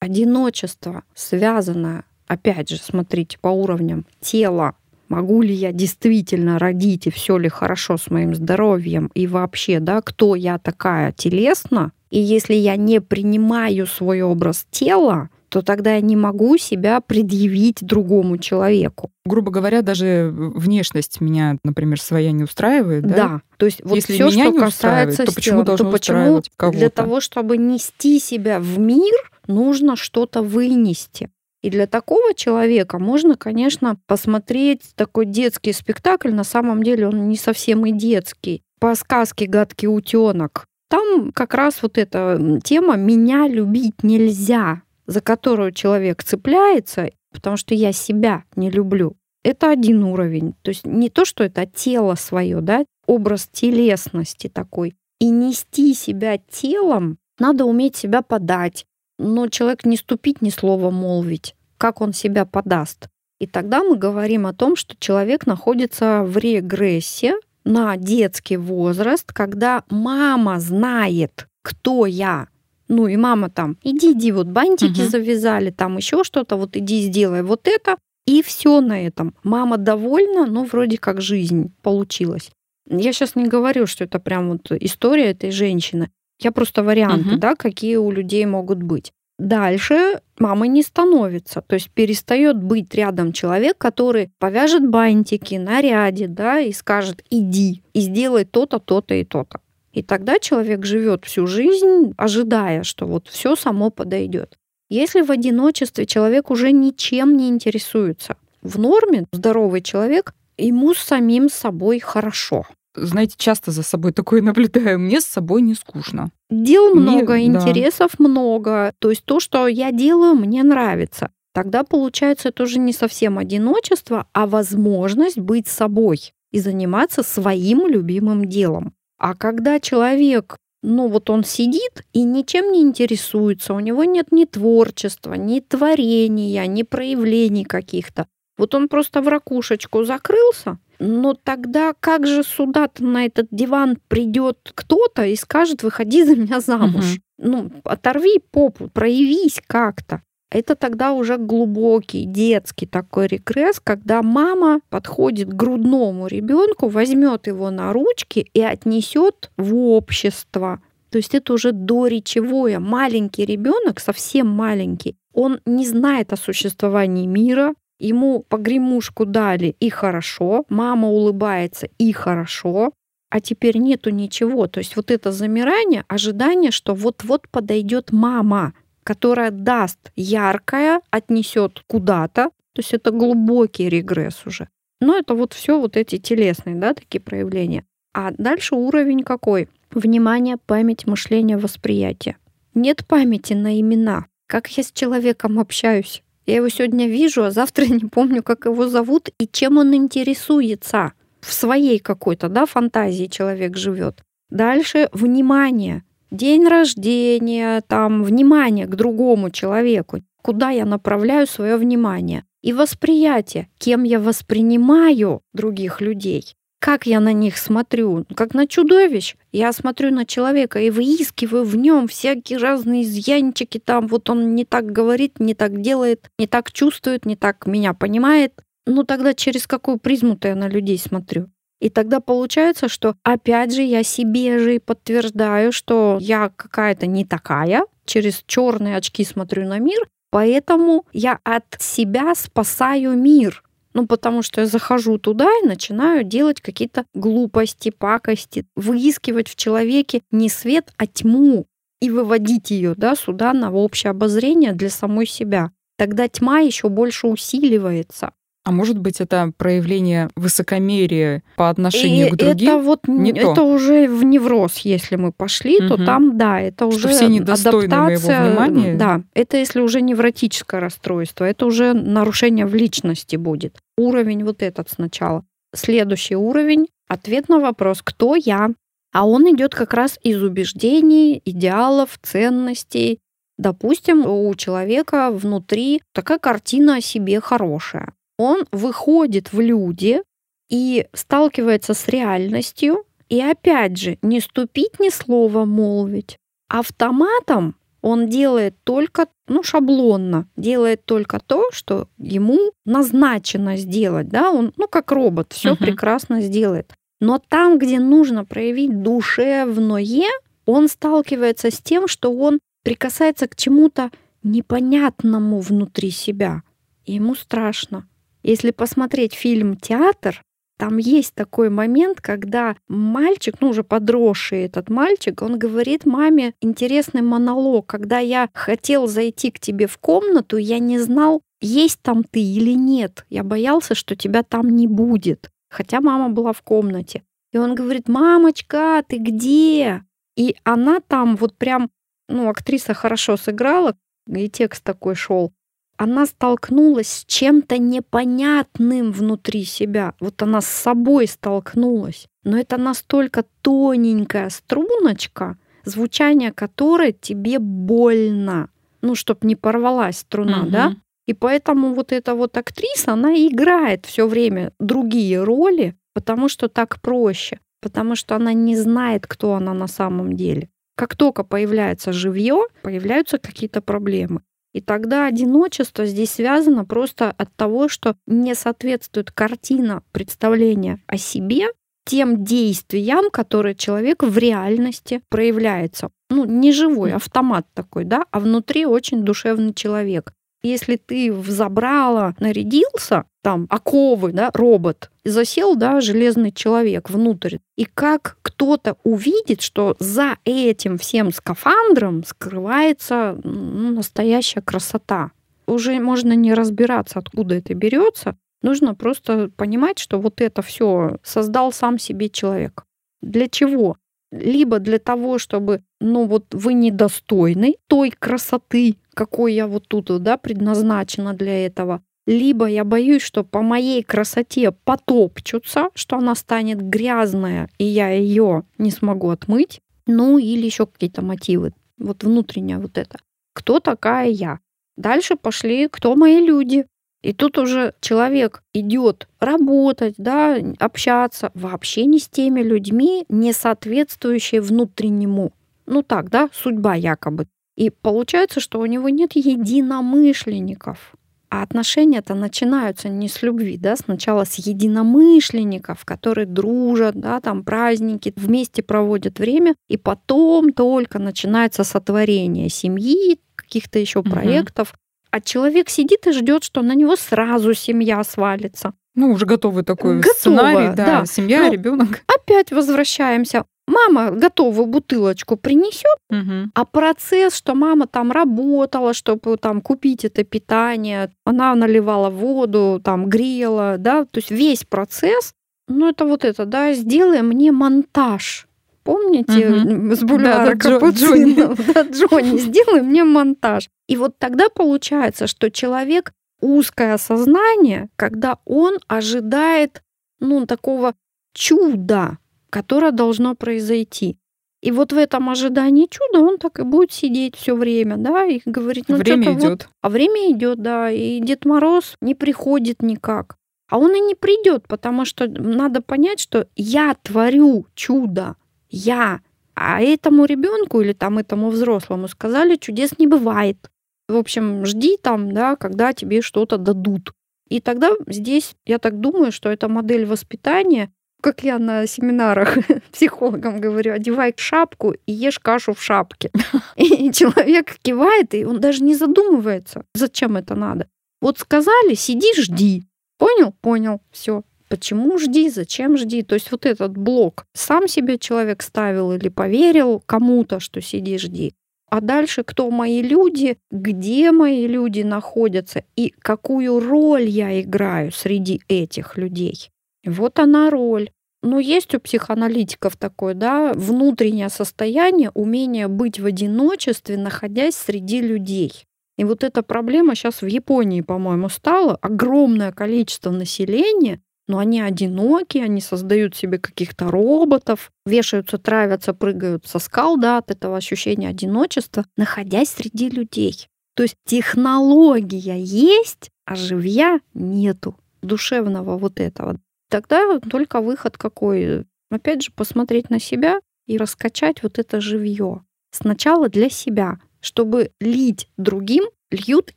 Одиночество, 0.00 1.02
связанное, 1.14 2.04
опять 2.26 2.70
же, 2.70 2.78
смотрите, 2.78 3.36
по 3.38 3.48
уровням 3.48 4.06
тела, 4.20 4.74
могу 5.08 5.42
ли 5.42 5.52
я 5.52 5.70
действительно 5.72 6.58
родить 6.58 7.06
и 7.06 7.10
все 7.10 7.36
ли 7.36 7.50
хорошо 7.50 7.98
с 7.98 8.10
моим 8.10 8.34
здоровьем 8.34 9.10
и 9.12 9.26
вообще, 9.26 9.78
да, 9.78 10.00
кто 10.00 10.34
я 10.34 10.58
такая 10.58 11.12
телесно. 11.12 11.92
И 12.08 12.18
если 12.18 12.54
я 12.54 12.76
не 12.76 13.02
принимаю 13.02 13.86
свой 13.86 14.22
образ 14.22 14.66
тела, 14.70 15.28
то 15.48 15.62
тогда 15.62 15.94
я 15.94 16.00
не 16.00 16.16
могу 16.16 16.56
себя 16.58 17.00
предъявить 17.00 17.78
другому 17.80 18.38
человеку. 18.38 19.10
Грубо 19.24 19.50
говоря, 19.50 19.82
даже 19.82 20.30
внешность 20.32 21.20
меня, 21.20 21.58
например, 21.64 22.00
своя 22.00 22.32
не 22.32 22.44
устраивает, 22.44 23.06
да? 23.06 23.14
Да. 23.14 23.42
То 23.56 23.66
есть 23.66 23.80
вот 23.84 23.96
Если 23.96 24.14
все, 24.14 24.26
меня 24.26 24.44
что 24.44 24.52
не 24.52 24.58
касается 24.58 25.24
то 25.24 25.34
почему 25.34 25.62
должно 25.62 25.86
то 25.86 25.92
почему 25.92 26.18
устраивать 26.18 26.50
кого-то? 26.56 26.78
для 26.78 26.90
того, 26.90 27.20
чтобы 27.20 27.56
нести 27.56 28.20
себя 28.20 28.60
в 28.60 28.78
мир, 28.78 29.14
нужно 29.46 29.96
что-то 29.96 30.42
вынести. 30.42 31.30
И 31.62 31.70
для 31.70 31.86
такого 31.86 32.34
человека 32.34 32.98
можно, 32.98 33.36
конечно, 33.36 33.98
посмотреть 34.06 34.82
такой 34.94 35.26
детский 35.26 35.72
спектакль. 35.72 36.30
На 36.30 36.44
самом 36.44 36.82
деле 36.82 37.08
он 37.08 37.28
не 37.28 37.36
совсем 37.36 37.84
и 37.84 37.92
детский. 37.92 38.62
По 38.78 38.94
сказке 38.94 39.46
«Гадкий 39.46 39.88
утенок». 39.88 40.66
Там 40.88 41.32
как 41.32 41.54
раз 41.54 41.82
вот 41.82 41.98
эта 41.98 42.60
тема 42.62 42.96
«меня 42.96 43.48
любить 43.48 44.02
нельзя», 44.02 44.82
за 45.08 45.20
которую 45.20 45.72
человек 45.72 46.22
цепляется, 46.22 47.10
потому 47.32 47.56
что 47.56 47.74
я 47.74 47.92
себя 47.92 48.44
не 48.54 48.70
люблю. 48.70 49.16
Это 49.42 49.70
один 49.70 50.04
уровень. 50.04 50.54
То 50.62 50.68
есть 50.68 50.86
не 50.86 51.08
то, 51.08 51.24
что 51.24 51.42
это 51.42 51.66
тело 51.66 52.14
свое, 52.14 52.60
да, 52.60 52.84
образ 53.06 53.48
телесности 53.50 54.48
такой. 54.48 54.94
И 55.18 55.30
нести 55.30 55.94
себя 55.94 56.38
телом 56.38 57.18
надо 57.38 57.64
уметь 57.64 57.96
себя 57.96 58.22
подать, 58.22 58.84
но 59.18 59.48
человек 59.48 59.84
не 59.84 59.96
ступить 59.96 60.42
ни 60.42 60.50
слова 60.50 60.90
молвить, 60.90 61.56
как 61.78 62.00
он 62.00 62.12
себя 62.12 62.44
подаст. 62.44 63.08
И 63.40 63.46
тогда 63.46 63.82
мы 63.82 63.96
говорим 63.96 64.46
о 64.46 64.52
том, 64.52 64.76
что 64.76 64.94
человек 64.98 65.46
находится 65.46 66.22
в 66.24 66.36
регрессе 66.36 67.34
на 67.64 67.96
детский 67.96 68.56
возраст, 68.56 69.32
когда 69.32 69.84
мама 69.88 70.60
знает, 70.60 71.46
кто 71.62 72.06
я. 72.06 72.48
Ну 72.88 73.06
и 73.06 73.16
мама 73.16 73.50
там, 73.50 73.76
иди, 73.82 74.12
иди, 74.12 74.32
вот 74.32 74.46
бантики 74.46 75.00
Мгм. 75.02 75.10
завязали, 75.10 75.70
там 75.70 75.96
еще 75.98 76.24
что-то, 76.24 76.56
вот 76.56 76.76
иди 76.76 77.02
сделай 77.02 77.42
вот 77.42 77.68
это. 77.68 77.96
И 78.26 78.42
все 78.42 78.80
на 78.80 79.06
этом. 79.06 79.34
Мама 79.42 79.78
довольна, 79.78 80.46
но 80.46 80.64
вроде 80.64 80.98
как 80.98 81.20
жизнь 81.20 81.72
получилась. 81.82 82.50
Я 82.90 83.12
сейчас 83.12 83.36
не 83.36 83.46
говорю, 83.46 83.86
что 83.86 84.04
это 84.04 84.18
прям 84.18 84.50
вот 84.50 84.70
история 84.72 85.30
этой 85.30 85.50
женщины. 85.50 86.10
Я 86.40 86.52
просто 86.52 86.82
варианты, 86.82 87.30
Мгм. 87.32 87.40
да, 87.40 87.54
какие 87.54 87.96
у 87.96 88.10
людей 88.10 88.44
могут 88.46 88.82
быть. 88.82 89.12
Дальше 89.38 90.20
мама 90.38 90.66
не 90.66 90.82
становится, 90.82 91.60
то 91.60 91.74
есть 91.74 91.90
перестает 91.90 92.60
быть 92.62 92.92
рядом 92.94 93.32
человек, 93.32 93.78
который 93.78 94.30
повяжет 94.38 94.88
бантики, 94.88 95.54
нарядит, 95.54 96.34
да, 96.34 96.58
и 96.60 96.72
скажет 96.72 97.22
иди 97.30 97.82
и 97.92 98.00
сделай 98.00 98.44
то-то, 98.44 98.78
то-то 98.80 99.14
и 99.14 99.24
то-то. 99.24 99.60
И 99.92 100.02
тогда 100.02 100.38
человек 100.38 100.84
живет 100.84 101.24
всю 101.24 101.46
жизнь, 101.46 102.12
ожидая, 102.16 102.82
что 102.82 103.06
вот 103.06 103.26
все 103.28 103.56
само 103.56 103.90
подойдет. 103.90 104.56
Если 104.90 105.20
в 105.22 105.30
одиночестве 105.30 106.06
человек 106.06 106.50
уже 106.50 106.72
ничем 106.72 107.36
не 107.36 107.48
интересуется, 107.48 108.36
в 108.62 108.78
норме 108.78 109.26
здоровый 109.32 109.82
человек, 109.82 110.34
ему 110.56 110.94
самим 110.94 111.48
собой 111.48 112.00
хорошо. 112.00 112.66
Знаете, 112.94 113.34
часто 113.36 113.70
за 113.70 113.82
собой 113.82 114.12
такое 114.12 114.42
наблюдаю. 114.50 114.98
Мне 114.98 115.20
с 115.20 115.24
собой 115.24 115.62
не 115.62 115.74
скучно. 115.74 116.30
Дел 116.50 116.94
Мне- 116.94 117.00
много, 117.12 117.34
да. 117.34 117.40
интересов 117.40 118.18
много. 118.18 118.92
То 118.98 119.10
есть 119.10 119.24
то, 119.24 119.40
что 119.40 119.68
я 119.68 119.92
делаю, 119.92 120.34
мне 120.34 120.62
нравится. 120.62 121.30
Тогда 121.54 121.82
получается 121.82 122.48
это 122.48 122.62
уже 122.62 122.78
не 122.78 122.92
совсем 122.92 123.38
одиночество, 123.38 124.26
а 124.32 124.46
возможность 124.46 125.38
быть 125.38 125.66
собой 125.66 126.32
и 126.52 126.60
заниматься 126.60 127.22
своим 127.22 127.86
любимым 127.86 128.44
делом. 128.44 128.94
А 129.18 129.34
когда 129.34 129.80
человек, 129.80 130.56
ну 130.82 131.08
вот 131.08 131.28
он 131.30 131.44
сидит 131.44 132.04
и 132.12 132.22
ничем 132.22 132.72
не 132.72 132.82
интересуется, 132.82 133.74
у 133.74 133.80
него 133.80 134.04
нет 134.04 134.30
ни 134.30 134.44
творчества, 134.44 135.34
ни 135.34 135.60
творения, 135.60 136.66
ни 136.66 136.82
проявлений 136.82 137.64
каких-то. 137.64 138.26
Вот 138.56 138.74
он 138.74 138.88
просто 138.88 139.22
в 139.22 139.28
ракушечку 139.28 140.04
закрылся, 140.04 140.78
но 140.98 141.34
тогда 141.34 141.94
как 141.98 142.26
же 142.26 142.42
сюда-то 142.42 143.04
на 143.04 143.26
этот 143.26 143.48
диван 143.50 143.98
придет 144.08 144.72
кто-то 144.74 145.24
и 145.24 145.36
скажет, 145.36 145.82
выходи 145.82 146.24
за 146.24 146.36
меня 146.36 146.60
замуж. 146.60 147.18
Ну, 147.38 147.70
оторви 147.84 148.40
попу, 148.50 148.88
проявись 148.88 149.60
как-то. 149.66 150.22
Это 150.50 150.76
тогда 150.76 151.12
уже 151.12 151.36
глубокий 151.36 152.24
детский 152.24 152.86
такой 152.86 153.26
регресс, 153.26 153.80
когда 153.80 154.22
мама 154.22 154.80
подходит 154.88 155.48
к 155.48 155.54
грудному 155.54 156.26
ребенку, 156.26 156.88
возьмет 156.88 157.46
его 157.46 157.70
на 157.70 157.92
ручки 157.92 158.48
и 158.54 158.62
отнесет 158.62 159.50
в 159.58 159.74
общество. 159.74 160.80
То 161.10 161.18
есть 161.18 161.34
это 161.34 161.52
уже 161.52 161.72
доречевое. 161.72 162.78
Маленький 162.78 163.44
ребенок, 163.44 164.00
совсем 164.00 164.48
маленький, 164.48 165.16
он 165.34 165.60
не 165.66 165.86
знает 165.86 166.32
о 166.32 166.36
существовании 166.36 167.26
мира, 167.26 167.74
ему 167.98 168.44
погремушку 168.48 169.26
дали 169.26 169.76
и 169.80 169.90
хорошо, 169.90 170.64
мама 170.68 171.08
улыбается 171.08 171.88
и 171.98 172.12
хорошо, 172.12 172.92
а 173.30 173.40
теперь 173.40 173.76
нету 173.78 174.10
ничего. 174.10 174.66
То 174.66 174.78
есть 174.78 174.96
вот 174.96 175.10
это 175.10 175.32
замирание, 175.32 176.04
ожидание, 176.08 176.70
что 176.70 176.94
вот-вот 176.94 177.48
подойдет 177.50 178.12
мама, 178.12 178.72
которая 179.08 179.50
даст 179.50 180.12
яркое, 180.16 181.00
отнесет 181.10 181.82
куда-то. 181.86 182.50
То 182.74 182.80
есть 182.80 182.92
это 182.92 183.10
глубокий 183.10 183.88
регресс 183.88 184.42
уже. 184.44 184.68
Но 185.00 185.16
это 185.16 185.34
вот 185.34 185.54
все 185.54 185.80
вот 185.80 185.96
эти 185.96 186.18
телесные, 186.18 186.76
да, 186.76 186.92
такие 186.92 187.18
проявления. 187.18 187.86
А 188.12 188.32
дальше 188.36 188.74
уровень 188.74 189.22
какой? 189.22 189.70
Внимание, 189.90 190.58
память, 190.58 191.06
мышление, 191.06 191.56
восприятие. 191.56 192.36
Нет 192.74 193.06
памяти 193.06 193.54
на 193.54 193.80
имена. 193.80 194.26
Как 194.46 194.68
я 194.76 194.82
с 194.82 194.92
человеком 194.92 195.58
общаюсь? 195.58 196.22
Я 196.44 196.56
его 196.56 196.68
сегодня 196.68 197.08
вижу, 197.08 197.44
а 197.44 197.50
завтра 197.50 197.86
не 197.88 198.10
помню, 198.10 198.42
как 198.42 198.66
его 198.66 198.88
зовут 198.88 199.30
и 199.38 199.48
чем 199.50 199.78
он 199.78 199.94
интересуется. 199.94 201.14
В 201.40 201.50
своей 201.50 201.98
какой-то, 201.98 202.50
да, 202.50 202.66
фантазии 202.66 203.24
человек 203.24 203.74
живет. 203.78 204.22
Дальше 204.50 205.08
внимание. 205.12 206.02
День 206.30 206.66
рождения, 206.66 207.82
там, 207.86 208.22
внимание 208.22 208.86
к 208.86 208.94
другому 208.94 209.50
человеку. 209.50 210.20
Куда 210.42 210.70
я 210.70 210.84
направляю 210.84 211.46
свое 211.46 211.76
внимание? 211.76 212.44
И 212.62 212.72
восприятие, 212.72 213.68
кем 213.78 214.02
я 214.02 214.20
воспринимаю 214.20 215.42
других 215.52 216.00
людей 216.00 216.54
как 216.80 217.06
я 217.06 217.20
на 217.20 217.32
них 217.32 217.58
смотрю, 217.58 218.24
как 218.34 218.54
на 218.54 218.66
чудовищ. 218.66 219.34
Я 219.52 219.72
смотрю 219.72 220.12
на 220.12 220.24
человека 220.24 220.80
и 220.80 220.90
выискиваю 220.90 221.64
в 221.64 221.76
нем 221.76 222.06
всякие 222.06 222.58
разные 222.58 223.02
изъянчики. 223.02 223.78
Там 223.78 224.06
вот 224.06 224.30
он 224.30 224.54
не 224.54 224.64
так 224.64 224.86
говорит, 224.86 225.40
не 225.40 225.54
так 225.54 225.80
делает, 225.80 226.30
не 226.38 226.46
так 226.46 226.72
чувствует, 226.72 227.26
не 227.26 227.36
так 227.36 227.66
меня 227.66 227.94
понимает. 227.94 228.52
Ну 228.86 229.04
тогда 229.04 229.34
через 229.34 229.66
какую 229.66 229.98
призму-то 229.98 230.48
я 230.48 230.54
на 230.54 230.68
людей 230.68 230.98
смотрю? 230.98 231.50
И 231.80 231.90
тогда 231.90 232.20
получается, 232.20 232.88
что 232.88 233.14
опять 233.22 233.74
же 233.74 233.82
я 233.82 234.02
себе 234.02 234.58
же 234.58 234.76
и 234.76 234.80
подтверждаю, 234.80 235.72
что 235.72 236.18
я 236.20 236.50
какая-то 236.54 237.06
не 237.06 237.24
такая, 237.24 237.84
через 238.04 238.42
черные 238.46 238.96
очки 238.96 239.24
смотрю 239.24 239.66
на 239.66 239.78
мир, 239.78 240.08
поэтому 240.30 241.04
я 241.12 241.38
от 241.44 241.64
себя 241.78 242.34
спасаю 242.34 243.16
мир. 243.16 243.62
Ну, 243.94 244.06
потому 244.06 244.42
что 244.42 244.60
я 244.60 244.66
захожу 244.66 245.18
туда 245.18 245.48
и 245.62 245.66
начинаю 245.66 246.22
делать 246.22 246.60
какие-то 246.60 247.04
глупости, 247.14 247.90
пакости, 247.90 248.66
выискивать 248.76 249.48
в 249.48 249.56
человеке 249.56 250.22
не 250.30 250.48
свет, 250.48 250.92
а 250.98 251.06
тьму 251.06 251.66
и 252.00 252.10
выводить 252.10 252.70
ее 252.70 252.94
да, 252.96 253.16
сюда 253.16 253.52
на 253.52 253.72
общее 253.72 254.10
обозрение 254.10 254.72
для 254.72 254.90
самой 254.90 255.26
себя. 255.26 255.72
Тогда 255.96 256.28
тьма 256.28 256.60
еще 256.60 256.88
больше 256.88 257.26
усиливается. 257.26 258.32
А 258.68 258.70
может 258.70 258.98
быть, 258.98 259.18
это 259.22 259.50
проявление 259.56 260.28
высокомерия 260.36 261.42
по 261.56 261.70
отношению 261.70 262.26
и 262.26 262.30
к 262.32 262.36
другим? 262.36 262.68
Это 262.68 262.78
вот 262.78 263.08
не 263.08 263.30
это 263.30 263.54
то. 263.54 263.62
уже 263.62 264.06
в 264.06 264.24
невроз, 264.24 264.80
если 264.80 265.16
мы 265.16 265.32
пошли, 265.32 265.78
угу. 265.78 265.96
то 265.96 266.04
там 266.04 266.36
да, 266.36 266.60
это 266.60 266.84
уже 266.84 266.98
Что 266.98 267.08
все 267.08 267.28
недостойны 267.28 267.94
адаптация, 267.94 268.40
моего 268.40 268.50
внимания. 268.50 268.94
Да, 268.94 269.22
это 269.32 269.56
если 269.56 269.80
уже 269.80 270.02
невротическое 270.02 270.82
расстройство, 270.82 271.46
это 271.46 271.64
уже 271.64 271.94
нарушение 271.94 272.66
в 272.66 272.74
личности 272.74 273.36
будет. 273.36 273.78
Уровень 273.96 274.44
вот 274.44 274.62
этот 274.62 274.90
сначала. 274.90 275.46
Следующий 275.74 276.36
уровень 276.36 276.88
ответ 277.08 277.48
на 277.48 277.60
вопрос, 277.60 278.02
кто 278.04 278.36
я, 278.36 278.68
а 279.14 279.26
он 279.26 279.50
идет 279.50 279.74
как 279.74 279.94
раз 279.94 280.18
из 280.22 280.42
убеждений, 280.42 281.40
идеалов, 281.46 282.18
ценностей. 282.20 283.20
Допустим, 283.56 284.26
у 284.26 284.54
человека 284.56 285.30
внутри 285.30 286.02
такая 286.12 286.38
картина 286.38 286.96
о 286.96 287.00
себе 287.00 287.40
хорошая 287.40 288.12
он 288.38 288.64
выходит 288.72 289.52
в 289.52 289.60
люди 289.60 290.22
и 290.70 291.06
сталкивается 291.12 291.94
с 291.94 292.08
реальностью, 292.08 293.04
и 293.28 293.40
опять 293.40 293.98
же, 293.98 294.18
не 294.22 294.40
ступить 294.40 294.98
ни 295.00 295.10
слова 295.10 295.64
молвить. 295.64 296.38
Автоматом 296.68 297.74
он 298.00 298.28
делает 298.28 298.76
только, 298.84 299.26
ну, 299.48 299.62
шаблонно, 299.62 300.48
делает 300.56 301.04
только 301.04 301.40
то, 301.40 301.70
что 301.72 302.08
ему 302.16 302.72
назначено 302.86 303.76
сделать, 303.76 304.28
да, 304.28 304.50
он, 304.50 304.72
ну, 304.76 304.86
как 304.86 305.10
робот, 305.10 305.52
все 305.52 305.72
uh-huh. 305.72 305.78
прекрасно 305.78 306.40
сделает. 306.40 306.92
Но 307.20 307.38
там, 307.38 307.78
где 307.78 307.98
нужно 307.98 308.44
проявить 308.44 309.02
душевное, 309.02 310.30
он 310.64 310.88
сталкивается 310.88 311.70
с 311.70 311.78
тем, 311.78 312.06
что 312.06 312.32
он 312.32 312.60
прикасается 312.84 313.48
к 313.48 313.56
чему-то 313.56 314.10
непонятному 314.42 315.60
внутри 315.60 316.10
себя. 316.10 316.62
И 317.04 317.14
ему 317.14 317.34
страшно. 317.34 318.07
Если 318.42 318.70
посмотреть 318.70 319.34
фильм 319.34 319.76
«Театр», 319.76 320.42
там 320.78 320.98
есть 320.98 321.34
такой 321.34 321.70
момент, 321.70 322.20
когда 322.20 322.76
мальчик, 322.86 323.56
ну 323.60 323.70
уже 323.70 323.82
подросший 323.82 324.62
этот 324.62 324.88
мальчик, 324.88 325.42
он 325.42 325.58
говорит 325.58 326.06
маме 326.06 326.54
интересный 326.60 327.20
монолог, 327.20 327.86
когда 327.86 328.20
я 328.20 328.48
хотел 328.54 329.08
зайти 329.08 329.50
к 329.50 329.58
тебе 329.58 329.88
в 329.88 329.98
комнату, 329.98 330.56
я 330.56 330.78
не 330.78 331.00
знал, 331.00 331.42
есть 331.60 332.00
там 332.00 332.22
ты 332.22 332.40
или 332.40 332.74
нет. 332.74 333.26
Я 333.28 333.42
боялся, 333.42 333.96
что 333.96 334.14
тебя 334.14 334.44
там 334.44 334.68
не 334.68 334.86
будет, 334.86 335.50
хотя 335.68 336.00
мама 336.00 336.28
была 336.28 336.52
в 336.52 336.62
комнате. 336.62 337.24
И 337.52 337.58
он 337.58 337.74
говорит, 337.74 338.08
мамочка, 338.08 339.02
ты 339.08 339.18
где? 339.18 340.04
И 340.36 340.54
она 340.62 341.00
там 341.00 341.34
вот 341.34 341.56
прям, 341.56 341.90
ну, 342.28 342.48
актриса 342.48 342.94
хорошо 342.94 343.36
сыграла, 343.36 343.96
и 344.28 344.48
текст 344.48 344.84
такой 344.84 345.16
шел 345.16 345.52
она 345.98 346.26
столкнулась 346.26 347.08
с 347.08 347.24
чем-то 347.26 347.76
непонятным 347.76 349.10
внутри 349.12 349.64
себя. 349.64 350.14
Вот 350.20 350.40
она 350.42 350.60
с 350.60 350.66
собой 350.66 351.26
столкнулась. 351.26 352.28
Но 352.44 352.56
это 352.56 352.78
настолько 352.78 353.44
тоненькая 353.62 354.48
струночка, 354.48 355.58
звучание 355.84 356.52
которой 356.52 357.12
тебе 357.12 357.58
больно. 357.58 358.70
Ну, 359.02 359.16
чтобы 359.16 359.40
не 359.42 359.56
порвалась 359.56 360.18
струна, 360.18 360.62
угу. 360.62 360.70
да? 360.70 360.96
И 361.26 361.34
поэтому 361.34 361.94
вот 361.94 362.12
эта 362.12 362.34
вот 362.34 362.56
актриса, 362.56 363.12
она 363.12 363.34
играет 363.34 364.06
все 364.06 364.26
время 364.26 364.72
другие 364.78 365.42
роли, 365.42 365.96
потому 366.14 366.48
что 366.48 366.68
так 366.68 367.00
проще, 367.00 367.58
потому 367.82 368.14
что 368.14 368.36
она 368.36 368.52
не 368.52 368.76
знает, 368.76 369.26
кто 369.26 369.54
она 369.54 369.74
на 369.74 369.88
самом 369.88 370.36
деле. 370.36 370.70
Как 370.96 371.16
только 371.16 371.44
появляется 371.44 372.12
живье, 372.12 372.66
появляются 372.82 373.38
какие-то 373.38 373.82
проблемы. 373.82 374.42
И 374.78 374.80
тогда 374.80 375.26
одиночество 375.26 376.06
здесь 376.06 376.30
связано 376.30 376.84
просто 376.84 377.34
от 377.36 377.52
того, 377.56 377.88
что 377.88 378.14
не 378.28 378.54
соответствует 378.54 379.32
картина 379.32 380.04
представления 380.12 381.00
о 381.08 381.16
себе 381.16 381.66
тем 382.04 382.44
действиям, 382.44 383.28
которые 383.32 383.74
человек 383.74 384.22
в 384.22 384.38
реальности 384.38 385.20
проявляется. 385.30 386.10
Ну, 386.30 386.44
не 386.44 386.70
живой 386.70 387.12
автомат 387.12 387.66
такой, 387.74 388.04
да, 388.04 388.24
а 388.30 388.38
внутри 388.38 388.86
очень 388.86 389.24
душевный 389.24 389.74
человек. 389.74 390.32
Если 390.62 390.96
ты 390.96 391.32
взобрала, 391.32 392.34
нарядился, 392.40 393.24
там, 393.42 393.66
оковы, 393.70 394.32
да, 394.32 394.50
робот, 394.52 395.10
засел, 395.24 395.76
да, 395.76 396.00
железный 396.00 396.50
человек 396.50 397.10
внутрь. 397.10 397.58
И 397.76 397.84
как 397.84 398.38
кто-то 398.42 398.96
увидит, 399.04 399.60
что 399.62 399.96
за 400.00 400.36
этим 400.44 400.98
всем 400.98 401.32
скафандром 401.32 402.24
скрывается 402.24 403.38
ну, 403.44 403.92
настоящая 403.92 404.62
красота. 404.62 405.30
Уже 405.66 406.00
можно 406.00 406.32
не 406.32 406.54
разбираться, 406.54 407.20
откуда 407.20 407.54
это 407.54 407.74
берется. 407.74 408.36
Нужно 408.62 408.94
просто 408.96 409.50
понимать, 409.56 410.00
что 410.00 410.18
вот 410.18 410.40
это 410.40 410.62
все 410.62 411.18
создал 411.22 411.72
сам 411.72 411.98
себе 411.98 412.28
человек. 412.28 412.84
Для 413.22 413.48
чего? 413.48 413.96
либо 414.30 414.78
для 414.78 414.98
того, 414.98 415.38
чтобы, 415.38 415.82
ну 416.00 416.26
вот 416.26 416.46
вы 416.52 416.74
недостойны 416.74 417.76
той 417.86 418.10
красоты, 418.10 418.96
какой 419.18 419.54
я 419.54 419.66
вот 419.66 419.88
тут, 419.88 420.22
да, 420.22 420.36
предназначена 420.36 421.34
для 421.34 421.66
этого, 421.66 422.02
либо 422.24 422.66
я 422.66 422.84
боюсь, 422.84 423.20
что 423.22 423.42
по 423.42 423.62
моей 423.62 424.04
красоте 424.04 424.70
потопчутся, 424.70 425.88
что 425.94 426.18
она 426.18 426.36
станет 426.36 426.80
грязная, 426.80 427.68
и 427.78 427.84
я 427.84 428.10
ее 428.10 428.62
не 428.78 428.92
смогу 428.92 429.30
отмыть, 429.30 429.80
ну 430.06 430.38
или 430.38 430.66
еще 430.66 430.86
какие-то 430.86 431.20
мотивы, 431.22 431.72
вот 431.98 432.22
внутреннее 432.22 432.78
вот 432.78 432.96
это. 432.96 433.18
Кто 433.54 433.80
такая 433.80 434.28
я? 434.28 434.60
Дальше 434.96 435.34
пошли, 435.34 435.88
кто 435.88 436.14
мои 436.14 436.38
люди, 436.38 436.86
и 437.20 437.32
тут 437.32 437.58
уже 437.58 437.94
человек 438.00 438.62
идет 438.72 439.26
работать, 439.40 440.14
да, 440.16 440.58
общаться 440.78 441.50
вообще 441.54 442.04
не 442.04 442.20
с 442.20 442.28
теми 442.28 442.60
людьми, 442.60 443.24
не 443.28 443.52
соответствующие 443.52 444.60
внутреннему. 444.60 445.52
Ну 445.86 446.02
так, 446.02 446.30
да, 446.30 446.50
судьба 446.52 446.94
якобы. 446.94 447.48
И 447.78 447.90
получается, 447.90 448.58
что 448.58 448.80
у 448.80 448.86
него 448.86 449.08
нет 449.08 449.36
единомышленников. 449.36 451.14
А 451.48 451.62
отношения-то 451.62 452.34
начинаются 452.34 453.08
не 453.08 453.28
с 453.28 453.40
любви, 453.40 453.78
да, 453.78 453.94
сначала 453.94 454.44
с 454.44 454.56
единомышленников, 454.56 456.04
которые 456.04 456.46
дружат, 456.46 457.14
да, 457.14 457.40
там 457.40 457.62
праздники, 457.62 458.34
вместе 458.34 458.82
проводят 458.82 459.38
время, 459.38 459.76
и 459.88 459.96
потом 459.96 460.72
только 460.72 461.20
начинается 461.20 461.84
сотворение 461.84 462.68
семьи, 462.68 463.38
каких-то 463.54 464.00
еще 464.00 464.18
угу. 464.18 464.30
проектов, 464.30 464.92
А 465.30 465.40
человек 465.40 465.88
сидит 465.88 466.26
и 466.26 466.32
ждет, 466.32 466.64
что 466.64 466.82
на 466.82 466.96
него 466.96 467.14
сразу 467.14 467.74
семья 467.74 468.24
свалится. 468.24 468.92
Ну, 469.14 469.30
уже 469.30 469.46
готовый 469.46 469.84
такой 469.84 470.16
Готово, 470.16 470.34
сценарий, 470.34 470.96
да, 470.96 471.20
да. 471.20 471.26
семья, 471.26 471.66
Ну, 471.66 471.72
ребенок. 471.72 472.24
Опять 472.26 472.72
возвращаемся. 472.72 473.64
Мама 473.88 474.30
готовую 474.30 474.86
бутылочку 474.86 475.56
принесет, 475.56 476.18
Мгм. 476.30 476.70
а 476.74 476.84
процесс, 476.84 477.56
что 477.56 477.74
мама 477.74 478.06
там 478.06 478.30
работала, 478.32 479.14
чтобы 479.14 479.56
там 479.56 479.80
купить 479.80 480.24
это 480.26 480.44
питание, 480.44 481.30
она 481.46 481.74
наливала 481.74 482.28
воду, 482.28 483.00
там 483.02 483.28
грела, 483.30 483.96
да, 483.98 484.24
то 484.24 484.38
есть 484.38 484.50
весь 484.50 484.84
процесс, 484.84 485.52
ну 485.88 486.06
это 486.10 486.26
вот 486.26 486.44
это, 486.44 486.66
да, 486.66 486.92
сделай 486.92 487.40
мне 487.42 487.72
монтаж. 487.72 488.66
Помните 489.04 489.68
Мгм. 489.70 490.12
с 490.14 490.22
бульвара 490.22 490.74
Да, 490.74 490.76
Капуцинов? 490.76 491.78
Да, 491.94 492.02
Джонни, 492.02 492.58
сделай 492.58 493.00
мне 493.00 493.24
монтаж. 493.24 493.88
И 494.06 494.16
вот 494.18 494.38
тогда 494.38 494.68
получается, 494.68 495.46
что 495.46 495.70
человек 495.70 496.32
узкое 496.60 497.16
сознание, 497.16 498.10
когда 498.16 498.58
он 498.66 498.98
ожидает, 499.08 500.02
ну, 500.40 500.66
такого 500.66 501.14
чуда, 501.54 502.36
которое 502.70 503.12
должно 503.12 503.54
произойти. 503.54 504.38
И 504.80 504.92
вот 504.92 505.12
в 505.12 505.16
этом 505.16 505.50
ожидании 505.50 506.06
чуда 506.08 506.40
он 506.44 506.58
так 506.58 506.78
и 506.78 506.84
будет 506.84 507.12
сидеть 507.12 507.56
все 507.56 507.74
время, 507.74 508.16
да, 508.16 508.44
и 508.44 508.60
говорить, 508.64 509.06
ну 509.08 509.16
Время 509.16 509.44
чё-то 509.46 509.58
вот 509.58 509.64
идет. 509.64 509.88
а 510.02 510.08
время 510.08 510.52
идет, 510.52 510.80
да, 510.80 511.10
и 511.10 511.40
Дед 511.40 511.64
Мороз 511.64 512.16
не 512.20 512.34
приходит 512.34 513.02
никак. 513.02 513.56
А 513.90 513.98
он 513.98 514.14
и 514.14 514.20
не 514.20 514.34
придет, 514.34 514.86
потому 514.86 515.24
что 515.24 515.48
надо 515.48 516.00
понять, 516.00 516.38
что 516.38 516.68
я 516.76 517.16
творю 517.22 517.86
чудо, 517.94 518.56
я. 518.90 519.40
А 519.74 520.00
этому 520.00 520.44
ребенку 520.44 521.00
или 521.00 521.12
там 521.12 521.38
этому 521.38 521.70
взрослому 521.70 522.28
сказали, 522.28 522.76
чудес 522.76 523.18
не 523.18 523.26
бывает. 523.26 523.90
В 524.28 524.36
общем, 524.36 524.84
жди 524.84 525.16
там, 525.20 525.52
да, 525.52 525.74
когда 525.76 526.12
тебе 526.12 526.42
что-то 526.42 526.76
дадут. 526.76 527.32
И 527.68 527.80
тогда 527.80 528.12
здесь, 528.26 528.74
я 528.86 528.98
так 528.98 529.20
думаю, 529.20 529.52
что 529.52 529.70
эта 529.70 529.88
модель 529.88 530.26
воспитания, 530.26 531.10
как 531.42 531.62
я 531.62 531.78
на 531.78 532.06
семинарах 532.06 532.78
психологам 533.12 533.80
говорю, 533.80 534.12
одевай 534.12 534.54
шапку 534.56 535.14
и 535.26 535.32
ешь 535.32 535.58
кашу 535.58 535.94
в 535.94 536.02
шапке. 536.02 536.50
И 536.96 537.30
человек 537.32 537.96
кивает, 538.02 538.54
и 538.54 538.64
он 538.64 538.80
даже 538.80 539.02
не 539.02 539.14
задумывается, 539.14 540.04
зачем 540.14 540.56
это 540.56 540.74
надо. 540.74 541.08
Вот 541.40 541.58
сказали, 541.58 542.14
сиди, 542.14 542.52
жди. 542.60 543.04
Понял? 543.38 543.72
Понял. 543.80 544.20
Все. 544.32 544.62
Почему 544.88 545.38
жди? 545.38 545.68
Зачем 545.70 546.16
жди? 546.16 546.42
То 546.42 546.54
есть 546.54 546.72
вот 546.72 546.86
этот 546.86 547.16
блок 547.16 547.66
сам 547.74 548.08
себе 548.08 548.38
человек 548.38 548.82
ставил 548.82 549.32
или 549.32 549.48
поверил 549.48 550.22
кому-то, 550.26 550.80
что 550.80 551.00
сиди, 551.00 551.38
жди. 551.38 551.74
А 552.10 552.20
дальше 552.20 552.64
кто 552.64 552.90
мои 552.90 553.22
люди, 553.22 553.76
где 553.90 554.50
мои 554.50 554.86
люди 554.86 555.20
находятся 555.20 556.04
и 556.16 556.30
какую 556.30 557.00
роль 557.00 557.44
я 557.44 557.80
играю 557.80 558.32
среди 558.32 558.80
этих 558.88 559.36
людей. 559.36 559.90
Вот 560.28 560.58
она 560.58 560.90
роль. 560.90 561.30
Но 561.62 561.80
есть 561.80 562.14
у 562.14 562.20
психоаналитиков 562.20 563.16
такое, 563.16 563.54
да, 563.54 563.92
внутреннее 563.92 564.68
состояние, 564.68 565.50
умение 565.54 566.06
быть 566.06 566.38
в 566.38 566.46
одиночестве, 566.46 567.36
находясь 567.36 567.96
среди 567.96 568.40
людей. 568.40 569.04
И 569.36 569.44
вот 569.44 569.64
эта 569.64 569.82
проблема 569.82 570.34
сейчас 570.34 570.62
в 570.62 570.66
Японии, 570.66 571.20
по-моему, 571.20 571.68
стала. 571.68 572.16
Огромное 572.20 572.92
количество 572.92 573.50
населения, 573.50 574.40
но 574.68 574.78
они 574.78 575.00
одиноки, 575.00 575.78
они 575.78 576.00
создают 576.00 576.54
себе 576.54 576.78
каких-то 576.78 577.30
роботов, 577.30 578.12
вешаются, 578.26 578.78
травятся, 578.78 579.34
прыгают 579.34 579.86
со 579.86 579.98
скал, 579.98 580.36
да, 580.36 580.58
от 580.58 580.70
этого 580.70 580.96
ощущения 580.96 581.48
одиночества, 581.48 582.24
находясь 582.36 582.90
среди 582.90 583.30
людей. 583.30 583.88
То 584.14 584.24
есть 584.24 584.36
технология 584.46 585.80
есть, 585.80 586.50
а 586.66 586.74
живья 586.74 587.40
нету 587.54 588.16
душевного 588.42 589.16
вот 589.16 589.40
этого. 589.40 589.78
Тогда 590.08 590.58
только 590.60 591.00
выход 591.00 591.36
какой? 591.36 592.06
Опять 592.30 592.62
же, 592.62 592.72
посмотреть 592.72 593.30
на 593.30 593.38
себя 593.38 593.80
и 594.06 594.16
раскачать 594.16 594.82
вот 594.82 594.98
это 594.98 595.20
живье. 595.20 595.84
Сначала 596.10 596.68
для 596.68 596.88
себя, 596.88 597.38
чтобы 597.60 598.12
лить 598.20 598.68
другим, 598.76 599.24
льют 599.50 599.92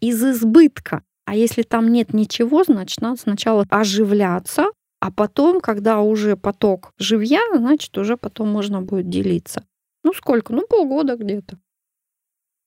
из 0.00 0.22
избытка. 0.24 1.02
А 1.26 1.36
если 1.36 1.62
там 1.62 1.92
нет 1.92 2.12
ничего, 2.12 2.64
значит, 2.64 3.00
надо 3.00 3.20
сначала 3.20 3.64
оживляться, 3.70 4.70
а 5.00 5.10
потом, 5.10 5.60
когда 5.60 6.00
уже 6.00 6.36
поток 6.36 6.92
живья, 6.98 7.40
значит, 7.54 7.96
уже 7.96 8.16
потом 8.16 8.48
можно 8.48 8.82
будет 8.82 9.08
делиться. 9.08 9.64
Ну 10.02 10.12
сколько? 10.12 10.52
Ну 10.52 10.66
полгода 10.68 11.16
где-то. 11.16 11.58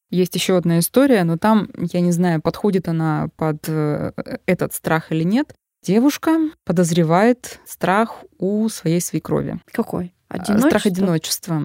Есть 0.09 0.35
еще 0.35 0.57
одна 0.57 0.79
история, 0.79 1.23
но 1.23 1.37
там, 1.37 1.69
я 1.75 1.99
не 1.99 2.11
знаю, 2.11 2.41
подходит 2.41 2.87
она 2.87 3.29
под 3.35 3.67
э, 3.67 4.13
этот 4.45 4.73
страх 4.73 5.11
или 5.11 5.23
нет. 5.23 5.55
Девушка 5.83 6.49
подозревает 6.63 7.59
страх 7.65 8.23
у 8.37 8.69
своей 8.69 9.01
свекрови. 9.01 9.59
Какой? 9.73 10.13
А, 10.29 10.35
Одиночество? 10.35 10.69
Страх 10.69 10.85
одиночества. 10.85 11.63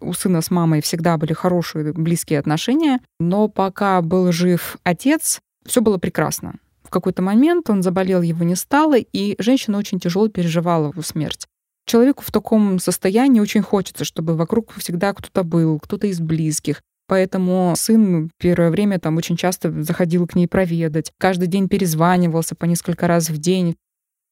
У 0.00 0.12
сына 0.12 0.40
с 0.40 0.50
мамой 0.50 0.82
всегда 0.82 1.16
были 1.16 1.34
хорошие, 1.34 1.92
близкие 1.92 2.40
отношения, 2.40 3.00
но 3.20 3.46
пока 3.46 4.02
был 4.02 4.32
жив 4.32 4.76
отец, 4.82 5.38
все 5.64 5.80
было 5.82 5.98
прекрасно. 5.98 6.54
В 6.82 6.90
какой-то 6.90 7.22
момент 7.22 7.70
он 7.70 7.84
заболел, 7.84 8.22
его 8.22 8.44
не 8.44 8.56
стало, 8.56 8.96
и 8.98 9.40
женщина 9.40 9.78
очень 9.78 10.00
тяжело 10.00 10.28
переживала 10.28 10.88
его 10.88 11.02
смерть. 11.02 11.46
Человеку 11.86 12.24
в 12.26 12.32
таком 12.32 12.80
состоянии 12.80 13.38
очень 13.38 13.62
хочется, 13.62 14.04
чтобы 14.04 14.36
вокруг 14.36 14.72
всегда 14.72 15.14
кто-то 15.14 15.44
был, 15.44 15.78
кто-то 15.78 16.08
из 16.08 16.18
близких. 16.18 16.82
Поэтому 17.10 17.74
сын 17.76 18.30
первое 18.38 18.70
время 18.70 19.00
там 19.00 19.16
очень 19.16 19.36
часто 19.36 19.82
заходил 19.82 20.28
к 20.28 20.36
ней 20.36 20.46
проведать, 20.46 21.12
каждый 21.18 21.48
день 21.48 21.68
перезванивался 21.68 22.54
по 22.54 22.66
несколько 22.66 23.08
раз 23.08 23.30
в 23.30 23.38
день. 23.38 23.74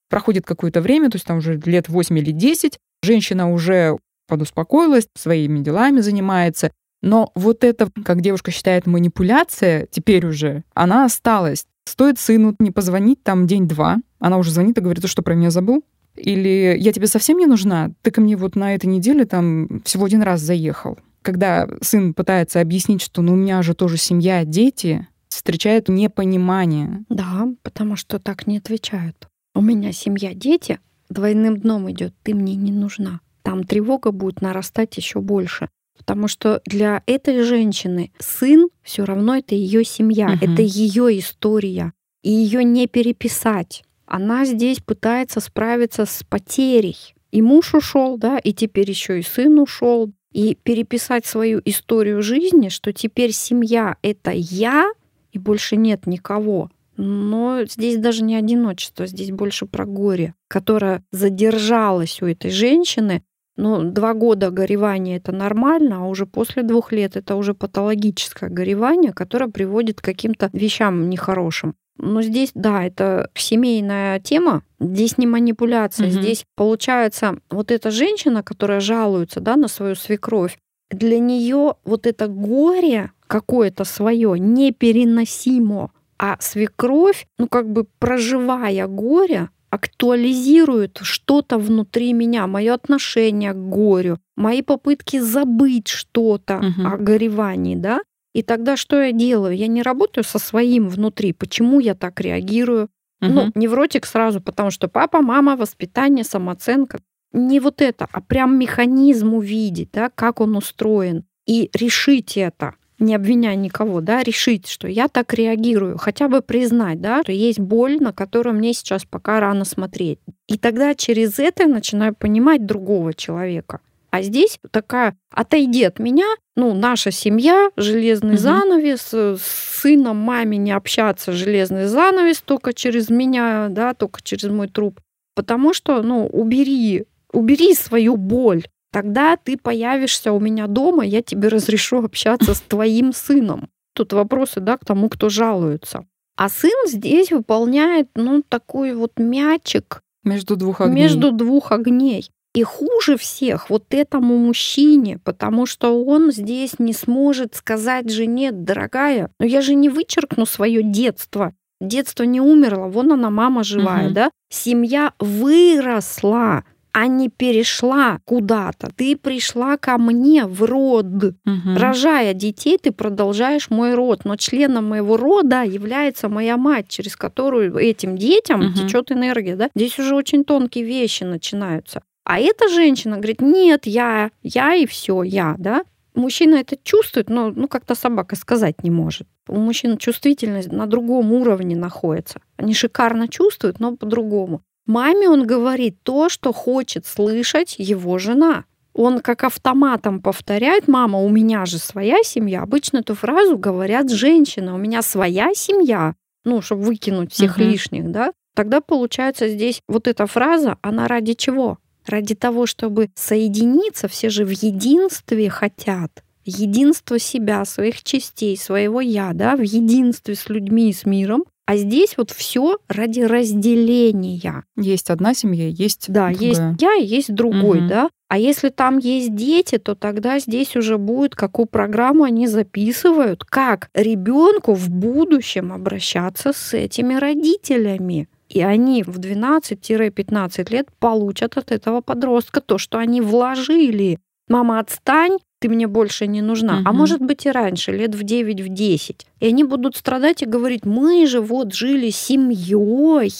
Проходит 0.09 0.47
какое-то 0.47 0.81
время, 0.81 1.11
то 1.11 1.17
есть 1.17 1.27
там 1.27 1.39
уже 1.39 1.61
лет 1.65 1.89
8 1.89 2.17
или 2.17 2.31
10, 2.31 2.79
женщина 3.03 3.51
уже 3.51 3.99
подуспокоилась, 4.29 5.09
своими 5.17 5.59
делами 5.59 5.99
занимается, 6.03 6.71
но 7.03 7.33
вот 7.35 7.65
это, 7.65 7.91
как 8.05 8.21
девушка 8.21 8.53
считает, 8.53 8.87
манипуляция 8.87 9.89
теперь 9.91 10.25
уже, 10.25 10.63
она 10.73 11.05
осталась. 11.05 11.67
Стоит 11.85 12.21
сыну 12.21 12.55
не 12.61 12.71
позвонить 12.71 13.25
там 13.25 13.49
день-два, 13.49 13.97
она 14.21 14.39
уже 14.39 14.53
звонит 14.53 14.79
и 14.79 14.81
говорит, 14.81 15.03
ты 15.03 15.09
что, 15.09 15.23
про 15.23 15.35
меня 15.35 15.51
забыл? 15.51 15.83
Или 16.15 16.77
я 16.79 16.93
тебе 16.93 17.09
совсем 17.09 17.39
не 17.39 17.47
нужна? 17.47 17.91
Ты 18.03 18.13
ко 18.13 18.21
мне 18.21 18.37
вот 18.37 18.55
на 18.55 18.77
этой 18.77 18.87
неделе 18.87 19.25
там 19.25 19.83
всего 19.85 20.05
один 20.05 20.23
раз 20.23 20.43
заехал. 20.43 20.97
Когда 21.23 21.69
сын 21.83 22.15
пытается 22.15 22.61
объяснить, 22.61 23.03
что 23.03 23.23
ну 23.23 23.33
у 23.33 23.37
меня 23.37 23.63
же 23.63 23.75
тоже 23.75 23.97
семья, 23.97 24.45
дети, 24.45 25.07
встречает 25.29 25.89
непонимание. 25.89 27.05
Да, 27.09 27.49
потому 27.63 27.97
что 27.97 28.19
так 28.19 28.47
не 28.47 28.59
отвечают. 28.59 29.29
У 29.55 29.61
меня 29.61 29.93
семья, 29.93 30.35
дети, 30.35 30.79
двойным 31.09 31.59
дном 31.59 31.91
идет, 31.91 32.15
ты 32.23 32.35
мне 32.35 32.55
не 32.57 32.73
нужна. 32.73 33.21
Там 33.43 33.65
тревога 33.65 34.11
будет 34.13 34.41
нарастать 34.41 34.97
еще 34.97 35.21
больше. 35.21 35.69
Потому 35.97 36.29
что 36.29 36.61
для 36.65 37.03
этой 37.07 37.43
женщины 37.43 38.13
сын 38.19 38.69
все 38.83 39.05
равно 39.05 39.37
это 39.37 39.55
ее 39.55 39.85
семья, 39.85 40.29
Мгм. 40.29 40.39
это 40.53 40.63
ее 40.63 41.19
история. 41.19 41.93
И 42.23 42.31
ее 42.31 42.63
не 42.65 42.87
переписать. 42.87 43.85
Она 44.07 44.45
здесь 44.45 44.81
пытается 44.81 45.41
справиться 45.41 46.07
с 46.07 46.23
потерей. 46.29 46.97
И 47.31 47.43
муж 47.43 47.75
ушел, 47.75 48.17
да, 48.17 48.39
и 48.39 48.53
теперь 48.53 48.89
еще 48.89 49.19
и 49.19 49.23
сын 49.23 49.59
ушел. 49.59 50.13
И 50.33 50.57
переписать 50.63 51.27
свою 51.27 51.61
историю 51.65 52.23
жизни, 52.23 52.69
что 52.69 52.93
теперь 52.93 53.33
семья 53.33 53.97
это 54.03 54.31
я, 54.31 54.93
и 55.33 55.39
больше 55.39 55.77
нет 55.77 56.07
никого. 56.07 56.71
Но 56.97 57.65
здесь 57.65 57.97
даже 57.97 58.25
не 58.25 58.35
одиночество, 58.35 59.07
здесь 59.07 59.31
больше 59.31 59.67
про 59.67 59.87
горе, 59.87 60.35
которое 60.49 61.05
задержалось 61.13 62.21
у 62.21 62.27
этой 62.27 62.51
женщины. 62.51 63.23
Ну, 63.59 63.83
два 63.83 64.15
года 64.15 64.51
горевания 64.53 65.17
это 65.17 65.33
нормально, 65.33 66.05
а 66.05 66.07
уже 66.07 66.27
после 66.27 66.63
двух 66.63 66.93
лет 66.93 67.17
это 67.17 67.35
уже 67.35 67.55
патологическое 67.55 68.49
горевание, 68.49 69.13
которое 69.13 69.49
приводит 69.49 70.01
к 70.01 70.05
каким-то 70.05 70.49
вещам 70.53 71.11
нехорошим. 71.11 71.75
Но 71.97 72.23
здесь, 72.23 72.53
да, 72.55 72.85
это 72.85 73.31
семейная 73.35 74.21
тема. 74.21 74.63
Здесь 74.79 75.19
не 75.19 75.27
манипуляция. 75.27 76.07
Мгм. 76.07 76.23
Здесь 76.23 76.45
получается 76.55 77.41
вот 77.51 77.73
эта 77.73 77.91
женщина, 77.91 78.45
которая 78.45 78.79
жалуется 78.79 79.41
да, 79.41 79.57
на 79.57 79.67
свою 79.67 79.97
свекровь, 79.97 80.57
для 80.93 81.19
нее 81.19 81.75
вот 81.85 82.07
это 82.07 82.29
горе 82.29 83.11
какое-то 83.27 83.83
свое 83.83 84.39
непереносимо. 84.39 85.91
А 86.17 86.37
свекровь, 86.39 87.27
ну 87.39 87.49
как 87.49 87.69
бы 87.69 87.87
проживая 87.99 88.87
горе, 88.87 89.51
актуализирует 89.71 90.99
что-то 91.03 91.59
внутри 91.59 92.13
меня, 92.13 92.47
мое 92.47 92.75
отношение 92.75 93.53
к 93.53 93.57
горю, 93.57 94.19
мои 94.37 94.63
попытки 94.63 95.19
забыть 95.21 95.89
что-то 95.89 96.59
Мгм. 96.59 96.87
о 96.87 96.97
горевании, 96.97 97.77
да. 97.77 98.01
И 98.35 98.43
тогда 98.43 98.77
что 98.77 99.01
я 99.03 99.13
делаю? 99.13 99.57
Я 99.57 99.67
не 99.67 99.83
работаю 99.83 100.25
со 100.25 100.39
своим 100.39 100.89
внутри. 100.89 101.33
Почему 101.33 101.81
я 101.81 101.95
так 101.95 102.21
реагирую? 102.21 102.89
Ну, 103.21 103.43
Мгм. 103.43 103.53
невротик 103.57 104.07
сразу, 104.07 104.41
потому 104.41 104.71
что 104.71 104.89
папа, 104.89 105.23
мама, 105.23 105.57
воспитание, 105.57 106.25
самооценка. 106.25 107.01
Не 107.33 107.61
вот 107.61 107.83
это, 107.83 108.07
а 108.13 108.21
прям 108.21 108.59
механизм 108.59 109.35
увидеть, 109.35 109.91
да, 109.93 110.09
как 110.15 110.41
он 110.41 110.57
устроен. 110.57 111.25
И 111.47 111.71
решить 111.75 112.37
это. 112.37 112.75
Не 112.99 113.15
обвиняя 113.15 113.55
никого, 113.55 114.01
да, 114.01 114.23
решить, 114.23 114.67
что 114.67 114.89
я 114.89 115.09
так 115.09 115.33
реагирую, 115.35 115.99
хотя 115.99 116.29
бы 116.29 116.43
признать, 116.43 117.01
да, 117.01 117.23
что 117.23 117.33
есть 117.33 117.59
боль, 117.59 117.99
на 118.01 118.13
которую 118.13 118.57
мне 118.57 118.73
сейчас 118.73 119.05
пока 119.05 119.41
рано 119.41 119.65
смотреть. 119.65 120.19
И 120.47 120.59
тогда 120.59 120.95
через 120.95 121.39
это 121.39 121.65
я 121.65 121.69
начинаю 121.69 122.15
понимать 122.15 122.67
другого 122.67 123.15
человека. 123.15 123.81
А 124.11 124.23
здесь 124.23 124.59
такая, 124.71 125.17
отойди 125.31 125.85
от 125.85 125.99
меня, 125.99 126.27
ну, 126.57 126.75
наша 126.75 127.11
семья, 127.11 127.71
железный 127.77 128.35
угу. 128.35 128.41
занавес, 128.41 129.11
э, 129.13 129.37
с 129.39 129.81
сыном, 129.81 130.17
маме 130.17 130.57
не 130.57 130.73
общаться, 130.73 131.33
железный 131.33 131.87
занавес 131.87 132.41
только 132.41 132.73
через 132.73 133.11
меня, 133.11 133.69
да, 133.71 133.95
только 133.95 134.23
через 134.23 134.51
мой 134.51 134.69
труп. 134.69 135.01
Потому 135.35 135.75
что, 135.75 136.03
ну, 136.03 136.27
убери, 136.27 137.05
убери 137.33 137.75
свою 137.75 138.17
боль, 138.17 138.65
тогда 138.93 139.37
ты 139.37 139.57
появишься 139.57 140.33
у 140.33 140.41
меня 140.41 140.67
дома, 140.67 141.05
я 141.05 141.23
тебе 141.23 141.49
разрешу 141.49 142.05
общаться 142.05 142.55
с 142.55 142.61
твоим 142.61 143.13
сыном. 143.13 143.69
Тут 143.95 144.13
вопросы, 144.13 144.61
да, 144.61 144.77
к 144.77 144.85
тому, 144.85 145.09
кто 145.09 145.29
жалуется. 145.29 146.07
А 146.37 146.49
сын 146.49 146.87
здесь 146.87 147.33
выполняет, 147.33 148.09
ну, 148.15 148.43
такой 148.49 148.95
вот 148.95 149.13
мячик 149.19 150.03
между 150.23 150.55
двух 150.55 150.81
огней. 150.81 151.03
Между 151.03 151.33
двух 151.33 151.73
огней. 151.73 152.31
И 152.55 152.63
хуже 152.63 153.17
всех 153.17 153.71
вот 153.71 153.87
этому 153.91 154.39
мужчине, 154.39 155.19
потому 155.25 155.67
что 155.67 156.03
он 156.05 156.33
здесь 156.33 156.79
не 156.79 156.93
сможет 156.93 157.55
сказать 157.55 158.11
жене, 158.11 158.53
дорогая, 158.53 159.31
но 159.39 159.47
я 159.47 159.61
же 159.61 159.75
не 159.75 159.89
вычеркну 159.89 160.47
свое 160.47 160.83
детство. 160.83 161.55
Детство 161.81 162.23
не 162.25 162.41
умерло, 162.41 162.87
вон 162.87 163.13
она, 163.13 163.31
мама 163.31 163.63
живая, 163.65 164.07
угу. 164.07 164.15
да? 164.15 164.31
Семья 164.51 165.13
выросла 165.19 166.65
а 166.93 167.07
не 167.07 167.29
перешла 167.29 168.19
куда-то. 168.25 168.91
Ты 168.97 169.17
пришла 169.17 169.77
ко 169.77 169.99
мне 169.99 170.47
в 170.47 170.63
род. 170.63 171.07
Угу. 171.07 171.35
Рожая 171.77 172.35
детей, 172.35 172.79
ты 172.79 172.93
продолжаешь 172.93 173.71
мой 173.71 173.95
род. 173.95 174.25
Но 174.25 174.37
членом 174.37 174.89
моего 174.89 175.17
рода 175.17 175.63
является 175.63 176.29
моя 176.29 176.57
мать, 176.57 176.89
через 176.89 177.17
которую 177.17 177.77
этим 177.77 178.17
детям 178.17 178.61
угу. 178.61 178.73
течет 178.73 179.13
энергия. 179.13 179.57
Да? 179.57 179.71
Здесь 179.75 179.99
уже 179.99 180.15
очень 180.15 180.45
тонкие 180.45 180.85
вещи 180.85 181.25
начинаются. 181.25 182.03
А 182.25 182.39
эта 182.39 182.69
женщина 182.69 183.17
говорит, 183.17 183.41
нет, 183.41 183.87
я, 183.87 184.31
я 184.43 184.75
и 184.75 184.87
все, 184.87 185.23
я, 185.23 185.55
да. 185.59 185.85
Мужчина 186.15 186.57
это 186.57 186.77
чувствует, 186.83 187.31
но 187.31 187.51
ну, 187.55 187.69
как-то 187.69 187.95
собака 187.95 188.35
сказать 188.37 188.83
не 188.83 188.91
может. 188.91 189.29
У 189.47 189.57
мужчин 189.57 189.97
чувствительность 189.97 190.71
на 190.71 190.87
другом 190.87 191.33
уровне 191.33 191.77
находится. 191.77 192.41
Они 192.57 192.75
шикарно 192.75 193.29
чувствуют, 193.29 193.81
но 193.81 193.97
по-другому. 193.97 194.63
Маме 194.89 195.29
он 195.29 195.47
говорит 195.47 196.03
то, 196.03 196.31
что 196.31 196.55
хочет 196.55 197.05
слышать 197.05 197.77
его 197.79 198.17
жена. 198.17 198.65
Он 198.95 199.21
как 199.21 199.45
автоматом 199.45 200.21
повторяет, 200.21 200.89
мама, 200.89 201.21
у 201.21 201.29
меня 201.29 201.67
же 201.67 201.79
своя 201.79 202.23
семья. 202.25 202.63
Обычно 202.63 202.99
эту 202.99 203.15
фразу 203.15 203.59
говорят 203.59 204.11
женщины, 204.11 204.73
у 204.73 204.79
меня 204.79 205.03
своя 205.03 205.53
семья, 205.55 206.15
ну, 206.47 206.63
чтобы 206.63 206.85
выкинуть 206.85 207.33
всех 207.35 207.59
uh-huh. 207.59 207.65
лишних, 207.65 208.11
да. 208.11 208.33
Тогда 208.55 208.81
получается 208.81 209.49
здесь 209.49 209.83
вот 209.89 210.09
эта 210.09 210.27
фраза, 210.27 210.79
она 210.81 211.07
ради 211.07 211.35
чего? 211.35 211.77
Ради 212.07 212.35
того, 212.35 212.65
чтобы 212.65 213.11
соединиться, 213.15 214.09
все 214.09 214.31
же 214.31 214.47
в 214.47 214.51
единстве 214.51 215.51
хотят. 215.51 216.25
Единство 216.47 217.19
себя, 217.19 217.67
своих 217.67 218.03
частей, 218.03 218.57
своего 218.57 219.03
я, 219.03 219.35
да, 219.35 219.55
в 219.55 219.61
единстве 219.61 220.35
с 220.35 220.49
людьми 220.49 220.89
и 220.89 220.95
с 220.95 221.05
миром. 221.05 221.45
А 221.69 221.77
здесь 221.77 222.15
вот 222.17 222.31
все 222.31 222.79
ради 222.89 223.21
разделения. 223.21 224.65
Есть 224.75 225.11
одна 225.11 225.35
семья, 225.35 225.69
есть 225.69 226.11
да, 226.11 226.31
другая. 226.31 226.49
есть 226.49 226.63
я, 226.81 226.93
есть 226.95 227.35
другой, 227.35 227.81
угу. 227.81 227.89
да. 227.89 228.11
А 228.29 228.39
если 228.39 228.71
там 228.71 228.97
есть 228.97 229.35
дети, 229.35 229.77
то 229.77 229.95
тогда 229.95 230.39
здесь 230.39 230.77
уже 230.77 230.97
будет, 230.97 231.37
какую 231.37 231.67
программу 231.67 232.25
они 232.25 232.47
записывают, 232.47 233.45
как 233.45 233.91
ребенку 233.93 234.73
в 234.73 234.89
будущем 234.89 235.71
обращаться 235.71 236.55
с 236.55 236.73
этими 236.73 237.17
родителями. 237.17 238.31
И 238.49 238.63
они 238.63 239.03
в 239.03 239.19
12-15 239.19 240.73
лет 240.73 240.89
получат 240.99 241.59
от 241.59 241.71
этого 241.71 242.01
подростка 242.01 242.63
то, 242.63 242.79
что 242.79 242.97
они 242.97 243.21
вложили. 243.21 244.19
Мама, 244.49 244.79
отстань, 244.79 245.37
ты 245.61 245.69
мне 245.69 245.87
больше 245.87 246.27
не 246.27 246.43
нужна. 246.43 246.79
Угу. 246.79 246.83
А 246.87 246.93
может 246.93 247.21
быть 247.21 247.47
и 247.47 247.51
раньше, 247.51 247.93
лет 247.93 248.15
в 248.15 248.23
9, 248.23 248.61
в 248.61 248.69
10. 248.69 249.27
И 249.41 249.47
они 249.47 249.65
будут 249.65 249.97
страдать 249.97 250.43
и 250.43 250.47
говорить, 250.47 250.85
мы 250.85 251.27
же 251.27 251.41
вот 251.41 251.75
жили 251.75 252.11
семьей, 252.11 253.33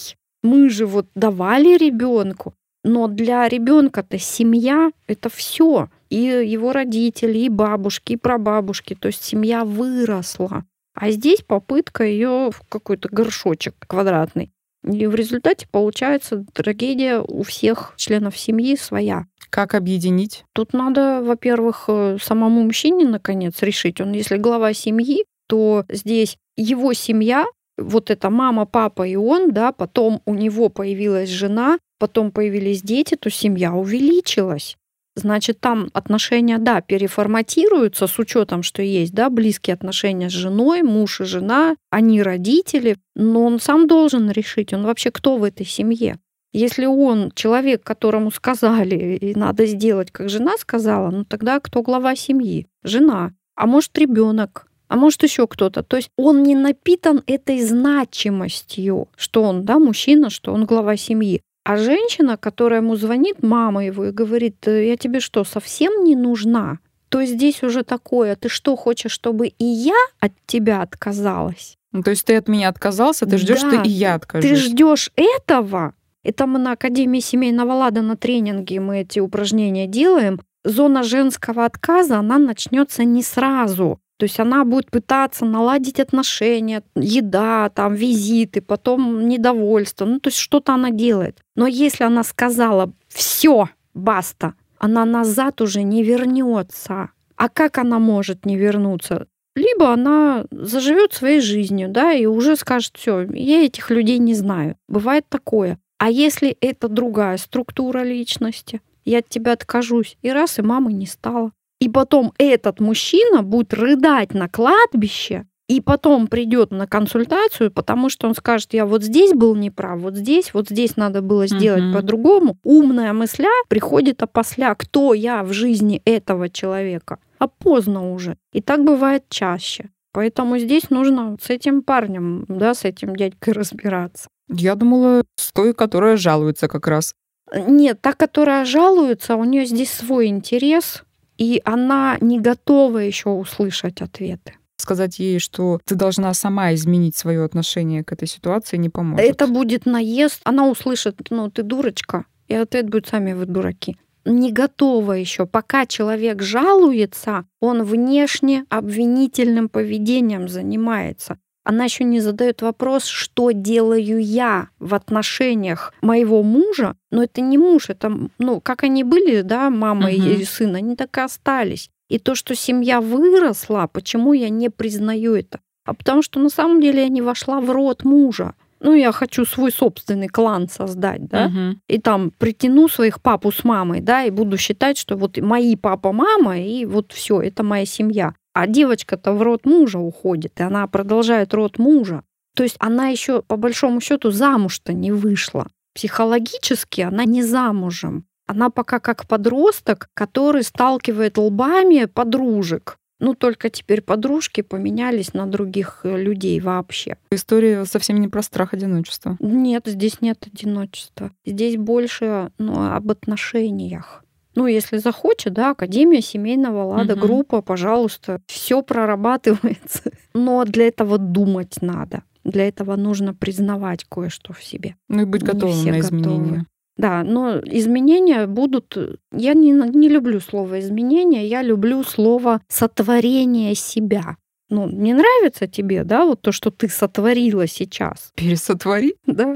мы 0.43 0.69
же 0.69 0.85
вот 0.85 1.07
давали 1.15 1.77
ребенку. 1.77 2.53
Но 2.83 3.07
для 3.07 3.47
ребенка-то 3.47 4.17
семья 4.17 4.91
это 5.07 5.29
все. 5.29 5.89
И 6.09 6.17
его 6.17 6.71
родители, 6.71 7.39
и 7.39 7.49
бабушки, 7.49 8.13
и 8.13 8.17
прабабушки. 8.17 8.95
То 8.95 9.07
есть 9.07 9.23
семья 9.23 9.65
выросла. 9.65 10.65
А 10.95 11.11
здесь 11.11 11.41
попытка 11.41 12.03
ее 12.03 12.51
в 12.51 12.61
какой-то 12.67 13.09
горшочек 13.11 13.75
квадратный. 13.85 14.51
И 14.83 15.07
в 15.07 15.15
результате 15.15 15.67
получается 15.69 16.45
трагедия 16.53 17.19
у 17.19 17.43
всех 17.43 17.93
членов 17.97 18.37
семьи 18.37 18.77
своя. 18.77 19.25
Как 19.49 19.73
объединить? 19.73 20.45
Тут 20.53 20.73
надо, 20.73 21.21
во-первых, 21.23 21.85
э, 21.87 22.17
самому 22.21 22.63
мужчине, 22.63 23.05
наконец, 23.05 23.61
решить. 23.61 23.99
Он, 23.99 24.11
если 24.11 24.37
глава 24.37 24.73
семьи, 24.73 25.25
то 25.47 25.85
здесь 25.89 26.37
его 26.55 26.93
семья, 26.93 27.45
вот 27.77 28.11
это 28.11 28.29
мама, 28.29 28.65
папа 28.65 29.07
и 29.07 29.15
он, 29.15 29.51
да, 29.51 29.71
потом 29.71 30.21
у 30.25 30.35
него 30.35 30.69
появилась 30.69 31.29
жена, 31.29 31.79
потом 31.97 32.31
появились 32.31 32.81
дети, 32.81 33.15
то 33.15 33.29
семья 33.29 33.73
увеличилась. 33.73 34.75
Значит, 35.15 35.59
там 35.59 35.89
отношения, 35.93 36.59
да, 36.59 36.81
переформатируются 36.81 38.07
с 38.07 38.19
учетом, 38.19 38.63
что 38.63 38.81
есть, 38.81 39.13
да, 39.13 39.29
близкие 39.29 39.73
отношения 39.73 40.29
с 40.29 40.33
женой, 40.33 40.81
муж 40.81 41.21
и 41.21 41.25
жена, 41.25 41.75
они 41.89 42.21
родители, 42.21 42.97
но 43.15 43.45
он 43.45 43.59
сам 43.59 43.87
должен 43.87 44.29
решить, 44.29 44.73
он 44.73 44.85
вообще 44.85 45.11
кто 45.11 45.37
в 45.37 45.43
этой 45.43 45.65
семье. 45.65 46.19
Если 46.51 46.85
он 46.85 47.31
человек, 47.35 47.83
которому 47.83 48.31
сказали, 48.31 49.17
и 49.17 49.35
надо 49.35 49.65
сделать, 49.65 50.11
как 50.11 50.29
жена 50.29 50.57
сказала, 50.57 51.11
ну 51.11 51.25
тогда 51.25 51.59
кто 51.59 51.81
глава 51.81 52.15
семьи? 52.15 52.67
Жена. 52.83 53.33
А 53.55 53.67
может, 53.67 53.97
ребенок, 53.97 54.67
а 54.87 54.95
может 54.95 55.21
еще 55.23 55.47
кто-то. 55.47 55.83
То 55.83 55.97
есть 55.97 56.09
он 56.17 56.43
не 56.43 56.55
напитан 56.55 57.21
этой 57.27 57.61
значимостью, 57.61 59.07
что 59.15 59.43
он, 59.43 59.63
да, 59.63 59.79
мужчина, 59.79 60.29
что 60.29 60.51
он 60.51 60.65
глава 60.65 60.97
семьи. 60.97 61.41
А 61.63 61.77
женщина, 61.77 62.35
которая 62.37 62.81
ему 62.81 62.95
звонит, 62.95 63.43
мама 63.43 63.85
его, 63.85 64.05
и 64.05 64.11
говорит, 64.11 64.67
«Э, 64.67 64.87
я 64.87 64.97
тебе 64.97 65.19
что, 65.19 65.43
совсем 65.43 66.03
не 66.03 66.15
нужна? 66.15 66.79
То 67.09 67.23
здесь 67.25 67.63
уже 67.63 67.83
такое, 67.83 68.35
ты 68.35 68.49
что, 68.49 68.75
хочешь, 68.75 69.11
чтобы 69.11 69.47
и 69.47 69.65
я 69.65 69.97
от 70.19 70.31
тебя 70.47 70.81
отказалась? 70.81 71.75
Ну, 71.91 72.01
то 72.01 72.11
есть 72.11 72.25
ты 72.25 72.35
от 72.35 72.47
меня 72.47 72.69
отказался, 72.69 73.25
ты 73.25 73.37
ждешь, 73.37 73.61
да, 73.61 73.71
что 73.71 73.81
и 73.83 73.89
я 73.89 74.15
откажусь. 74.15 74.49
Ты 74.49 74.55
ждешь 74.55 75.11
этого, 75.15 75.93
это 76.29 76.45
мы 76.45 76.59
на 76.59 76.73
Академии 76.73 77.19
семейного 77.19 77.73
лада 77.73 78.01
на 78.01 78.15
тренинге 78.15 78.79
мы 78.79 79.01
эти 79.01 79.19
упражнения 79.19 79.87
делаем. 79.87 80.39
Зона 80.63 81.03
женского 81.03 81.65
отказа, 81.65 82.19
она 82.19 82.37
начнется 82.37 83.03
не 83.03 83.23
сразу. 83.23 83.99
То 84.17 84.25
есть 84.25 84.39
она 84.39 84.65
будет 84.65 84.91
пытаться 84.91 85.45
наладить 85.45 85.99
отношения, 85.99 86.83
еда, 86.95 87.69
там, 87.69 87.95
визиты, 87.95 88.61
потом 88.61 89.27
недовольство. 89.27 90.05
Ну, 90.05 90.19
то 90.19 90.27
есть 90.27 90.37
что-то 90.37 90.73
она 90.73 90.91
делает. 90.91 91.39
Но 91.55 91.65
если 91.65 92.03
она 92.03 92.23
сказала 92.23 92.91
все, 93.07 93.69
баста, 93.93 94.53
она 94.77 95.05
назад 95.05 95.61
уже 95.61 95.83
не 95.83 96.03
вернется. 96.03 97.09
А 97.37 97.49
как 97.49 97.77
она 97.77 97.97
может 97.99 98.45
не 98.45 98.57
вернуться? 98.57 99.27
Либо 99.55 99.91
она 99.93 100.45
заживет 100.51 101.13
своей 101.13 101.39
жизнью, 101.39 101.89
да, 101.89 102.13
и 102.13 102.25
уже 102.25 102.55
скажет, 102.55 102.97
все, 102.97 103.21
я 103.21 103.65
этих 103.65 103.89
людей 103.89 104.19
не 104.19 104.35
знаю. 104.35 104.75
Бывает 104.87 105.25
такое. 105.29 105.79
А 105.99 106.09
если 106.09 106.57
это 106.61 106.87
другая 106.87 107.37
структура 107.37 108.03
личности, 108.03 108.81
я 109.05 109.19
от 109.19 109.29
тебя 109.29 109.53
откажусь, 109.53 110.17
и 110.21 110.31
раз, 110.31 110.57
и 110.57 110.61
мамы 110.61 110.93
не 110.93 111.05
стало. 111.05 111.51
И 111.79 111.89
потом 111.89 112.33
этот 112.37 112.79
мужчина 112.79 113.43
будет 113.43 113.73
рыдать 113.73 114.33
на 114.33 114.47
кладбище, 114.49 115.45
и 115.67 115.81
потом 115.81 116.27
придет 116.27 116.71
на 116.71 116.87
консультацию, 116.87 117.69
потому 117.69 118.09
что 118.09 118.27
он 118.27 118.33
скажет, 118.33 118.73
я 118.73 118.87
вот 118.87 119.03
здесь 119.03 119.33
был 119.33 119.55
неправ, 119.55 119.99
вот 119.99 120.15
здесь, 120.15 120.53
вот 120.53 120.69
здесь 120.69 120.95
надо 120.95 121.21
было 121.21 121.45
сделать 121.45 121.83
uh-huh. 121.83 121.93
по-другому. 121.93 122.57
Умная 122.63 123.13
мысля 123.13 123.49
приходит 123.67 124.23
опосля, 124.23 124.73
кто 124.73 125.13
я 125.13 125.43
в 125.43 125.53
жизни 125.53 126.01
этого 126.05 126.49
человека. 126.49 127.19
А 127.37 127.47
поздно 127.47 128.11
уже. 128.11 128.35
И 128.51 128.61
так 128.61 128.83
бывает 128.83 129.25
чаще. 129.29 129.91
Поэтому 130.11 130.57
здесь 130.57 130.89
нужно 130.89 131.37
с 131.39 131.51
этим 131.51 131.83
парнем, 131.83 132.45
да, 132.47 132.73
с 132.73 132.83
этим 132.83 133.15
дядькой 133.15 133.53
разбираться. 133.53 134.27
Я 134.49 134.75
думала, 134.75 135.23
с 135.35 135.51
той, 135.51 135.73
которая 135.73 136.17
жалуется 136.17 136.67
как 136.67 136.87
раз. 136.87 137.13
Нет, 137.53 138.01
та, 138.01 138.13
которая 138.13 138.65
жалуется, 138.65 139.35
у 139.35 139.43
нее 139.43 139.65
здесь 139.65 139.91
свой 139.91 140.27
интерес, 140.27 141.03
и 141.37 141.61
она 141.65 142.17
не 142.21 142.39
готова 142.39 142.97
еще 142.99 143.29
услышать 143.29 144.01
ответы. 144.01 144.53
Сказать 144.77 145.19
ей, 145.19 145.39
что 145.39 145.79
ты 145.85 145.95
должна 145.95 146.33
сама 146.33 146.73
изменить 146.73 147.15
свое 147.15 147.43
отношение 147.43 148.03
к 148.03 148.11
этой 148.13 148.27
ситуации, 148.27 148.77
не 148.77 148.89
поможет. 148.89 149.25
Это 149.25 149.47
будет 149.47 149.85
наезд. 149.85 150.41
Она 150.45 150.67
услышит, 150.67 151.17
ну, 151.29 151.49
ты 151.49 151.63
дурочка, 151.63 152.25
и 152.47 152.55
ответ 152.55 152.89
будет 152.89 153.07
сами 153.07 153.33
вы 153.33 153.45
дураки. 153.45 153.97
не 154.25 154.51
готова 154.51 155.13
еще. 155.13 155.45
Пока 155.45 155.85
человек 155.85 156.41
жалуется, 156.41 157.45
он 157.59 157.83
внешне 157.83 158.65
обвинительным 158.69 159.69
поведением 159.69 160.47
занимается. 160.47 161.37
Она 161.69 161.83
еще 161.83 162.03
не 162.03 162.19
задает 162.19 162.63
вопрос, 162.63 163.05
что 163.05 163.51
делаю 163.51 164.19
я 164.19 164.69
в 164.79 164.95
отношениях 164.95 165.93
моего 166.01 166.41
мужа. 166.41 166.95
Но 167.11 167.21
это 167.21 167.41
не 167.41 167.59
муж, 167.59 167.89
это, 167.91 168.11
ну, 168.39 168.59
как 168.59 168.83
они 168.83 169.03
были, 169.03 169.41
да, 169.41 169.69
мама 169.69 170.07
угу. 170.07 170.15
и 170.15 170.43
сын, 170.45 170.73
они 170.73 170.95
так 170.95 171.15
и 171.15 171.21
остались. 171.21 171.91
И 172.07 172.17
то, 172.17 172.33
что 172.33 172.55
семья 172.55 173.01
выросла, 173.01 173.87
почему 173.93 174.33
я 174.33 174.49
не 174.49 174.69
признаю 174.69 175.35
это? 175.35 175.59
А 175.85 175.93
потому 175.93 176.23
что 176.23 176.39
на 176.39 176.49
самом 176.49 176.81
деле 176.81 177.03
я 177.03 177.07
не 177.07 177.21
вошла 177.21 177.61
в 177.61 177.69
род 177.69 178.03
мужа 178.03 178.55
ну, 178.81 178.93
я 178.93 179.11
хочу 179.11 179.45
свой 179.45 179.71
собственный 179.71 180.27
клан 180.27 180.69
создать, 180.69 181.27
да, 181.27 181.47
угу. 181.47 181.79
и 181.87 181.99
там 181.99 182.31
притяну 182.31 182.87
своих 182.87 183.21
папу 183.21 183.51
с 183.51 183.63
мамой, 183.63 184.01
да, 184.01 184.23
и 184.23 184.31
буду 184.31 184.57
считать, 184.57 184.97
что 184.97 185.15
вот 185.17 185.37
мои 185.37 185.75
папа, 185.75 186.11
мама, 186.11 186.59
и 186.59 186.85
вот 186.85 187.11
все, 187.11 187.41
это 187.41 187.63
моя 187.63 187.85
семья. 187.85 188.33
А 188.53 188.67
девочка-то 188.67 189.33
в 189.33 189.41
род 189.41 189.65
мужа 189.65 189.99
уходит, 189.99 190.59
и 190.59 190.63
она 190.63 190.87
продолжает 190.87 191.53
род 191.53 191.77
мужа. 191.79 192.23
То 192.55 192.63
есть 192.63 192.75
она 192.79 193.07
еще 193.07 193.41
по 193.41 193.57
большому 193.57 194.01
счету 194.01 194.31
замуж-то 194.31 194.93
не 194.93 195.11
вышла. 195.11 195.67
Психологически 195.93 197.01
она 197.01 197.25
не 197.25 197.43
замужем. 197.43 198.25
Она 198.47 198.69
пока 198.69 198.99
как 198.99 199.27
подросток, 199.27 200.09
который 200.13 200.63
сталкивает 200.63 201.37
лбами 201.37 202.05
подружек. 202.05 202.97
Ну, 203.19 203.33
только 203.33 203.69
теперь 203.69 204.01
подружки 204.01 204.61
поменялись 204.61 205.33
на 205.33 205.45
других 205.45 206.01
э, 206.03 206.17
людей 206.17 206.59
вообще. 206.61 207.17
История 207.31 207.83
совсем 207.85 208.19
не 208.21 208.29
про 208.29 208.41
страх 208.41 208.73
одиночества. 208.73 209.35
Нет, 209.39 209.83
здесь 209.85 210.21
нет 210.21 210.47
одиночества. 210.47 211.31
Здесь 211.45 211.75
больше 211.75 212.51
ну, 212.57 212.93
об 212.93 213.11
отношениях. 213.11 214.23
Ну, 214.59 214.67
если 214.67 214.97
захочет, 214.97 215.53
да, 215.53 215.71
Академия 215.71 216.21
семейного 216.21 216.83
лада, 216.83 217.13
угу. 217.13 217.21
группа, 217.21 217.61
пожалуйста, 217.61 218.41
все 218.45 218.81
прорабатывается. 218.81 220.11
Но 220.33 220.65
для 220.65 220.89
этого 220.89 221.17
думать 221.17 221.77
надо. 221.79 222.23
Для 222.43 222.67
этого 222.67 222.97
нужно 222.97 223.33
признавать 223.33 224.03
кое-что 224.03 224.51
в 224.51 224.61
себе. 224.61 224.97
Ну 225.07 225.21
и 225.21 225.25
быть 225.25 225.43
готовым 225.43 225.85
на 225.85 225.99
изменения. 226.01 226.39
Готовы. 226.39 226.65
Да, 226.97 227.23
но 227.23 227.59
изменения 227.59 228.47
будут... 228.47 228.97
Я 229.31 229.53
не, 229.53 229.71
не 229.71 230.09
люблю 230.09 230.41
слово 230.41 230.81
изменения, 230.81 231.47
я 231.47 231.61
люблю 231.61 232.03
слово 232.03 232.59
сотворение 232.67 233.75
себя. 233.75 234.35
Ну, 234.69 234.89
не 234.89 235.13
нравится 235.13 235.67
тебе, 235.67 236.03
да, 236.03 236.25
вот 236.25 236.41
то, 236.41 236.51
что 236.51 236.69
ты 236.69 236.89
сотворила 236.89 237.65
сейчас? 237.65 238.33
Пересотвори. 238.35 239.15
Да. 239.25 239.55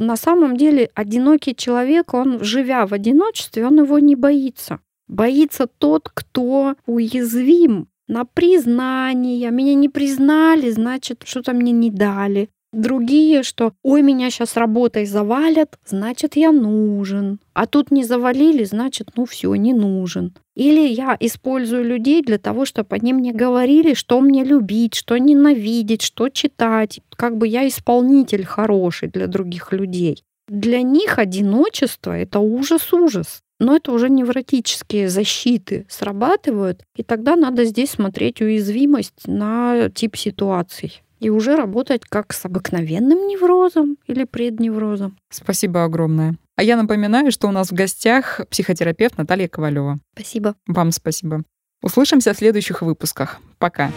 На 0.00 0.16
самом 0.16 0.56
деле 0.56 0.90
одинокий 0.94 1.54
человек, 1.54 2.14
он, 2.14 2.42
живя 2.42 2.86
в 2.86 2.94
одиночестве, 2.94 3.66
он 3.66 3.82
его 3.82 3.98
не 3.98 4.16
боится. 4.16 4.80
Боится 5.08 5.66
тот, 5.66 6.08
кто 6.08 6.74
уязвим 6.86 7.88
на 8.08 8.24
признание. 8.24 9.50
Меня 9.50 9.74
не 9.74 9.90
признали, 9.90 10.70
значит, 10.70 11.22
что-то 11.26 11.52
мне 11.52 11.72
не 11.72 11.90
дали. 11.90 12.48
Другие, 12.72 13.42
что 13.42 13.72
«Ой, 13.82 14.00
меня 14.02 14.30
сейчас 14.30 14.56
работой 14.56 15.04
завалят, 15.04 15.76
значит, 15.84 16.36
я 16.36 16.52
нужен». 16.52 17.40
А 17.52 17.66
тут 17.66 17.90
не 17.90 18.04
завалили, 18.04 18.62
значит, 18.62 19.08
ну 19.16 19.24
все, 19.24 19.52
не 19.56 19.74
нужен. 19.74 20.34
Или 20.54 20.86
я 20.86 21.16
использую 21.18 21.84
людей 21.84 22.22
для 22.22 22.38
того, 22.38 22.64
чтобы 22.64 22.94
они 22.94 23.12
мне 23.12 23.32
говорили, 23.32 23.94
что 23.94 24.20
мне 24.20 24.44
любить, 24.44 24.94
что 24.94 25.18
ненавидеть, 25.18 26.02
что 26.02 26.28
читать. 26.28 27.00
Как 27.16 27.36
бы 27.36 27.48
я 27.48 27.66
исполнитель 27.66 28.44
хороший 28.44 29.08
для 29.08 29.26
других 29.26 29.72
людей. 29.72 30.22
Для 30.46 30.82
них 30.82 31.18
одиночество— 31.18 32.12
это 32.16 32.38
ужас-ужас. 32.38 33.42
Но 33.58 33.76
это 33.76 33.92
уже 33.92 34.08
невротические 34.08 35.10
защиты 35.10 35.86
срабатывают, 35.90 36.82
и 36.96 37.02
тогда 37.02 37.36
надо 37.36 37.66
здесь 37.66 37.90
смотреть 37.90 38.40
уязвимость 38.40 39.26
на 39.26 39.90
тип 39.90 40.16
ситуаций 40.16 41.02
и 41.20 41.30
уже 41.30 41.54
работать 41.54 42.02
как 42.04 42.32
с 42.32 42.44
обыкновенным 42.44 43.28
неврозом 43.28 43.96
или 44.06 44.24
предневрозом. 44.24 45.16
Спасибо 45.30 45.84
огромное. 45.84 46.36
А 46.56 46.62
я 46.62 46.76
напоминаю, 46.76 47.30
что 47.30 47.48
у 47.48 47.52
нас 47.52 47.70
в 47.70 47.74
гостях 47.74 48.40
психотерапевт 48.50 49.16
Наталья 49.16 49.48
Ковалева. 49.48 49.98
Спасибо. 50.14 50.56
Вам 50.66 50.90
спасибо. 50.90 51.42
Услышимся 51.82 52.34
в 52.34 52.36
следующих 52.36 52.82
выпусках. 52.82 53.38
Пока. 53.58 53.90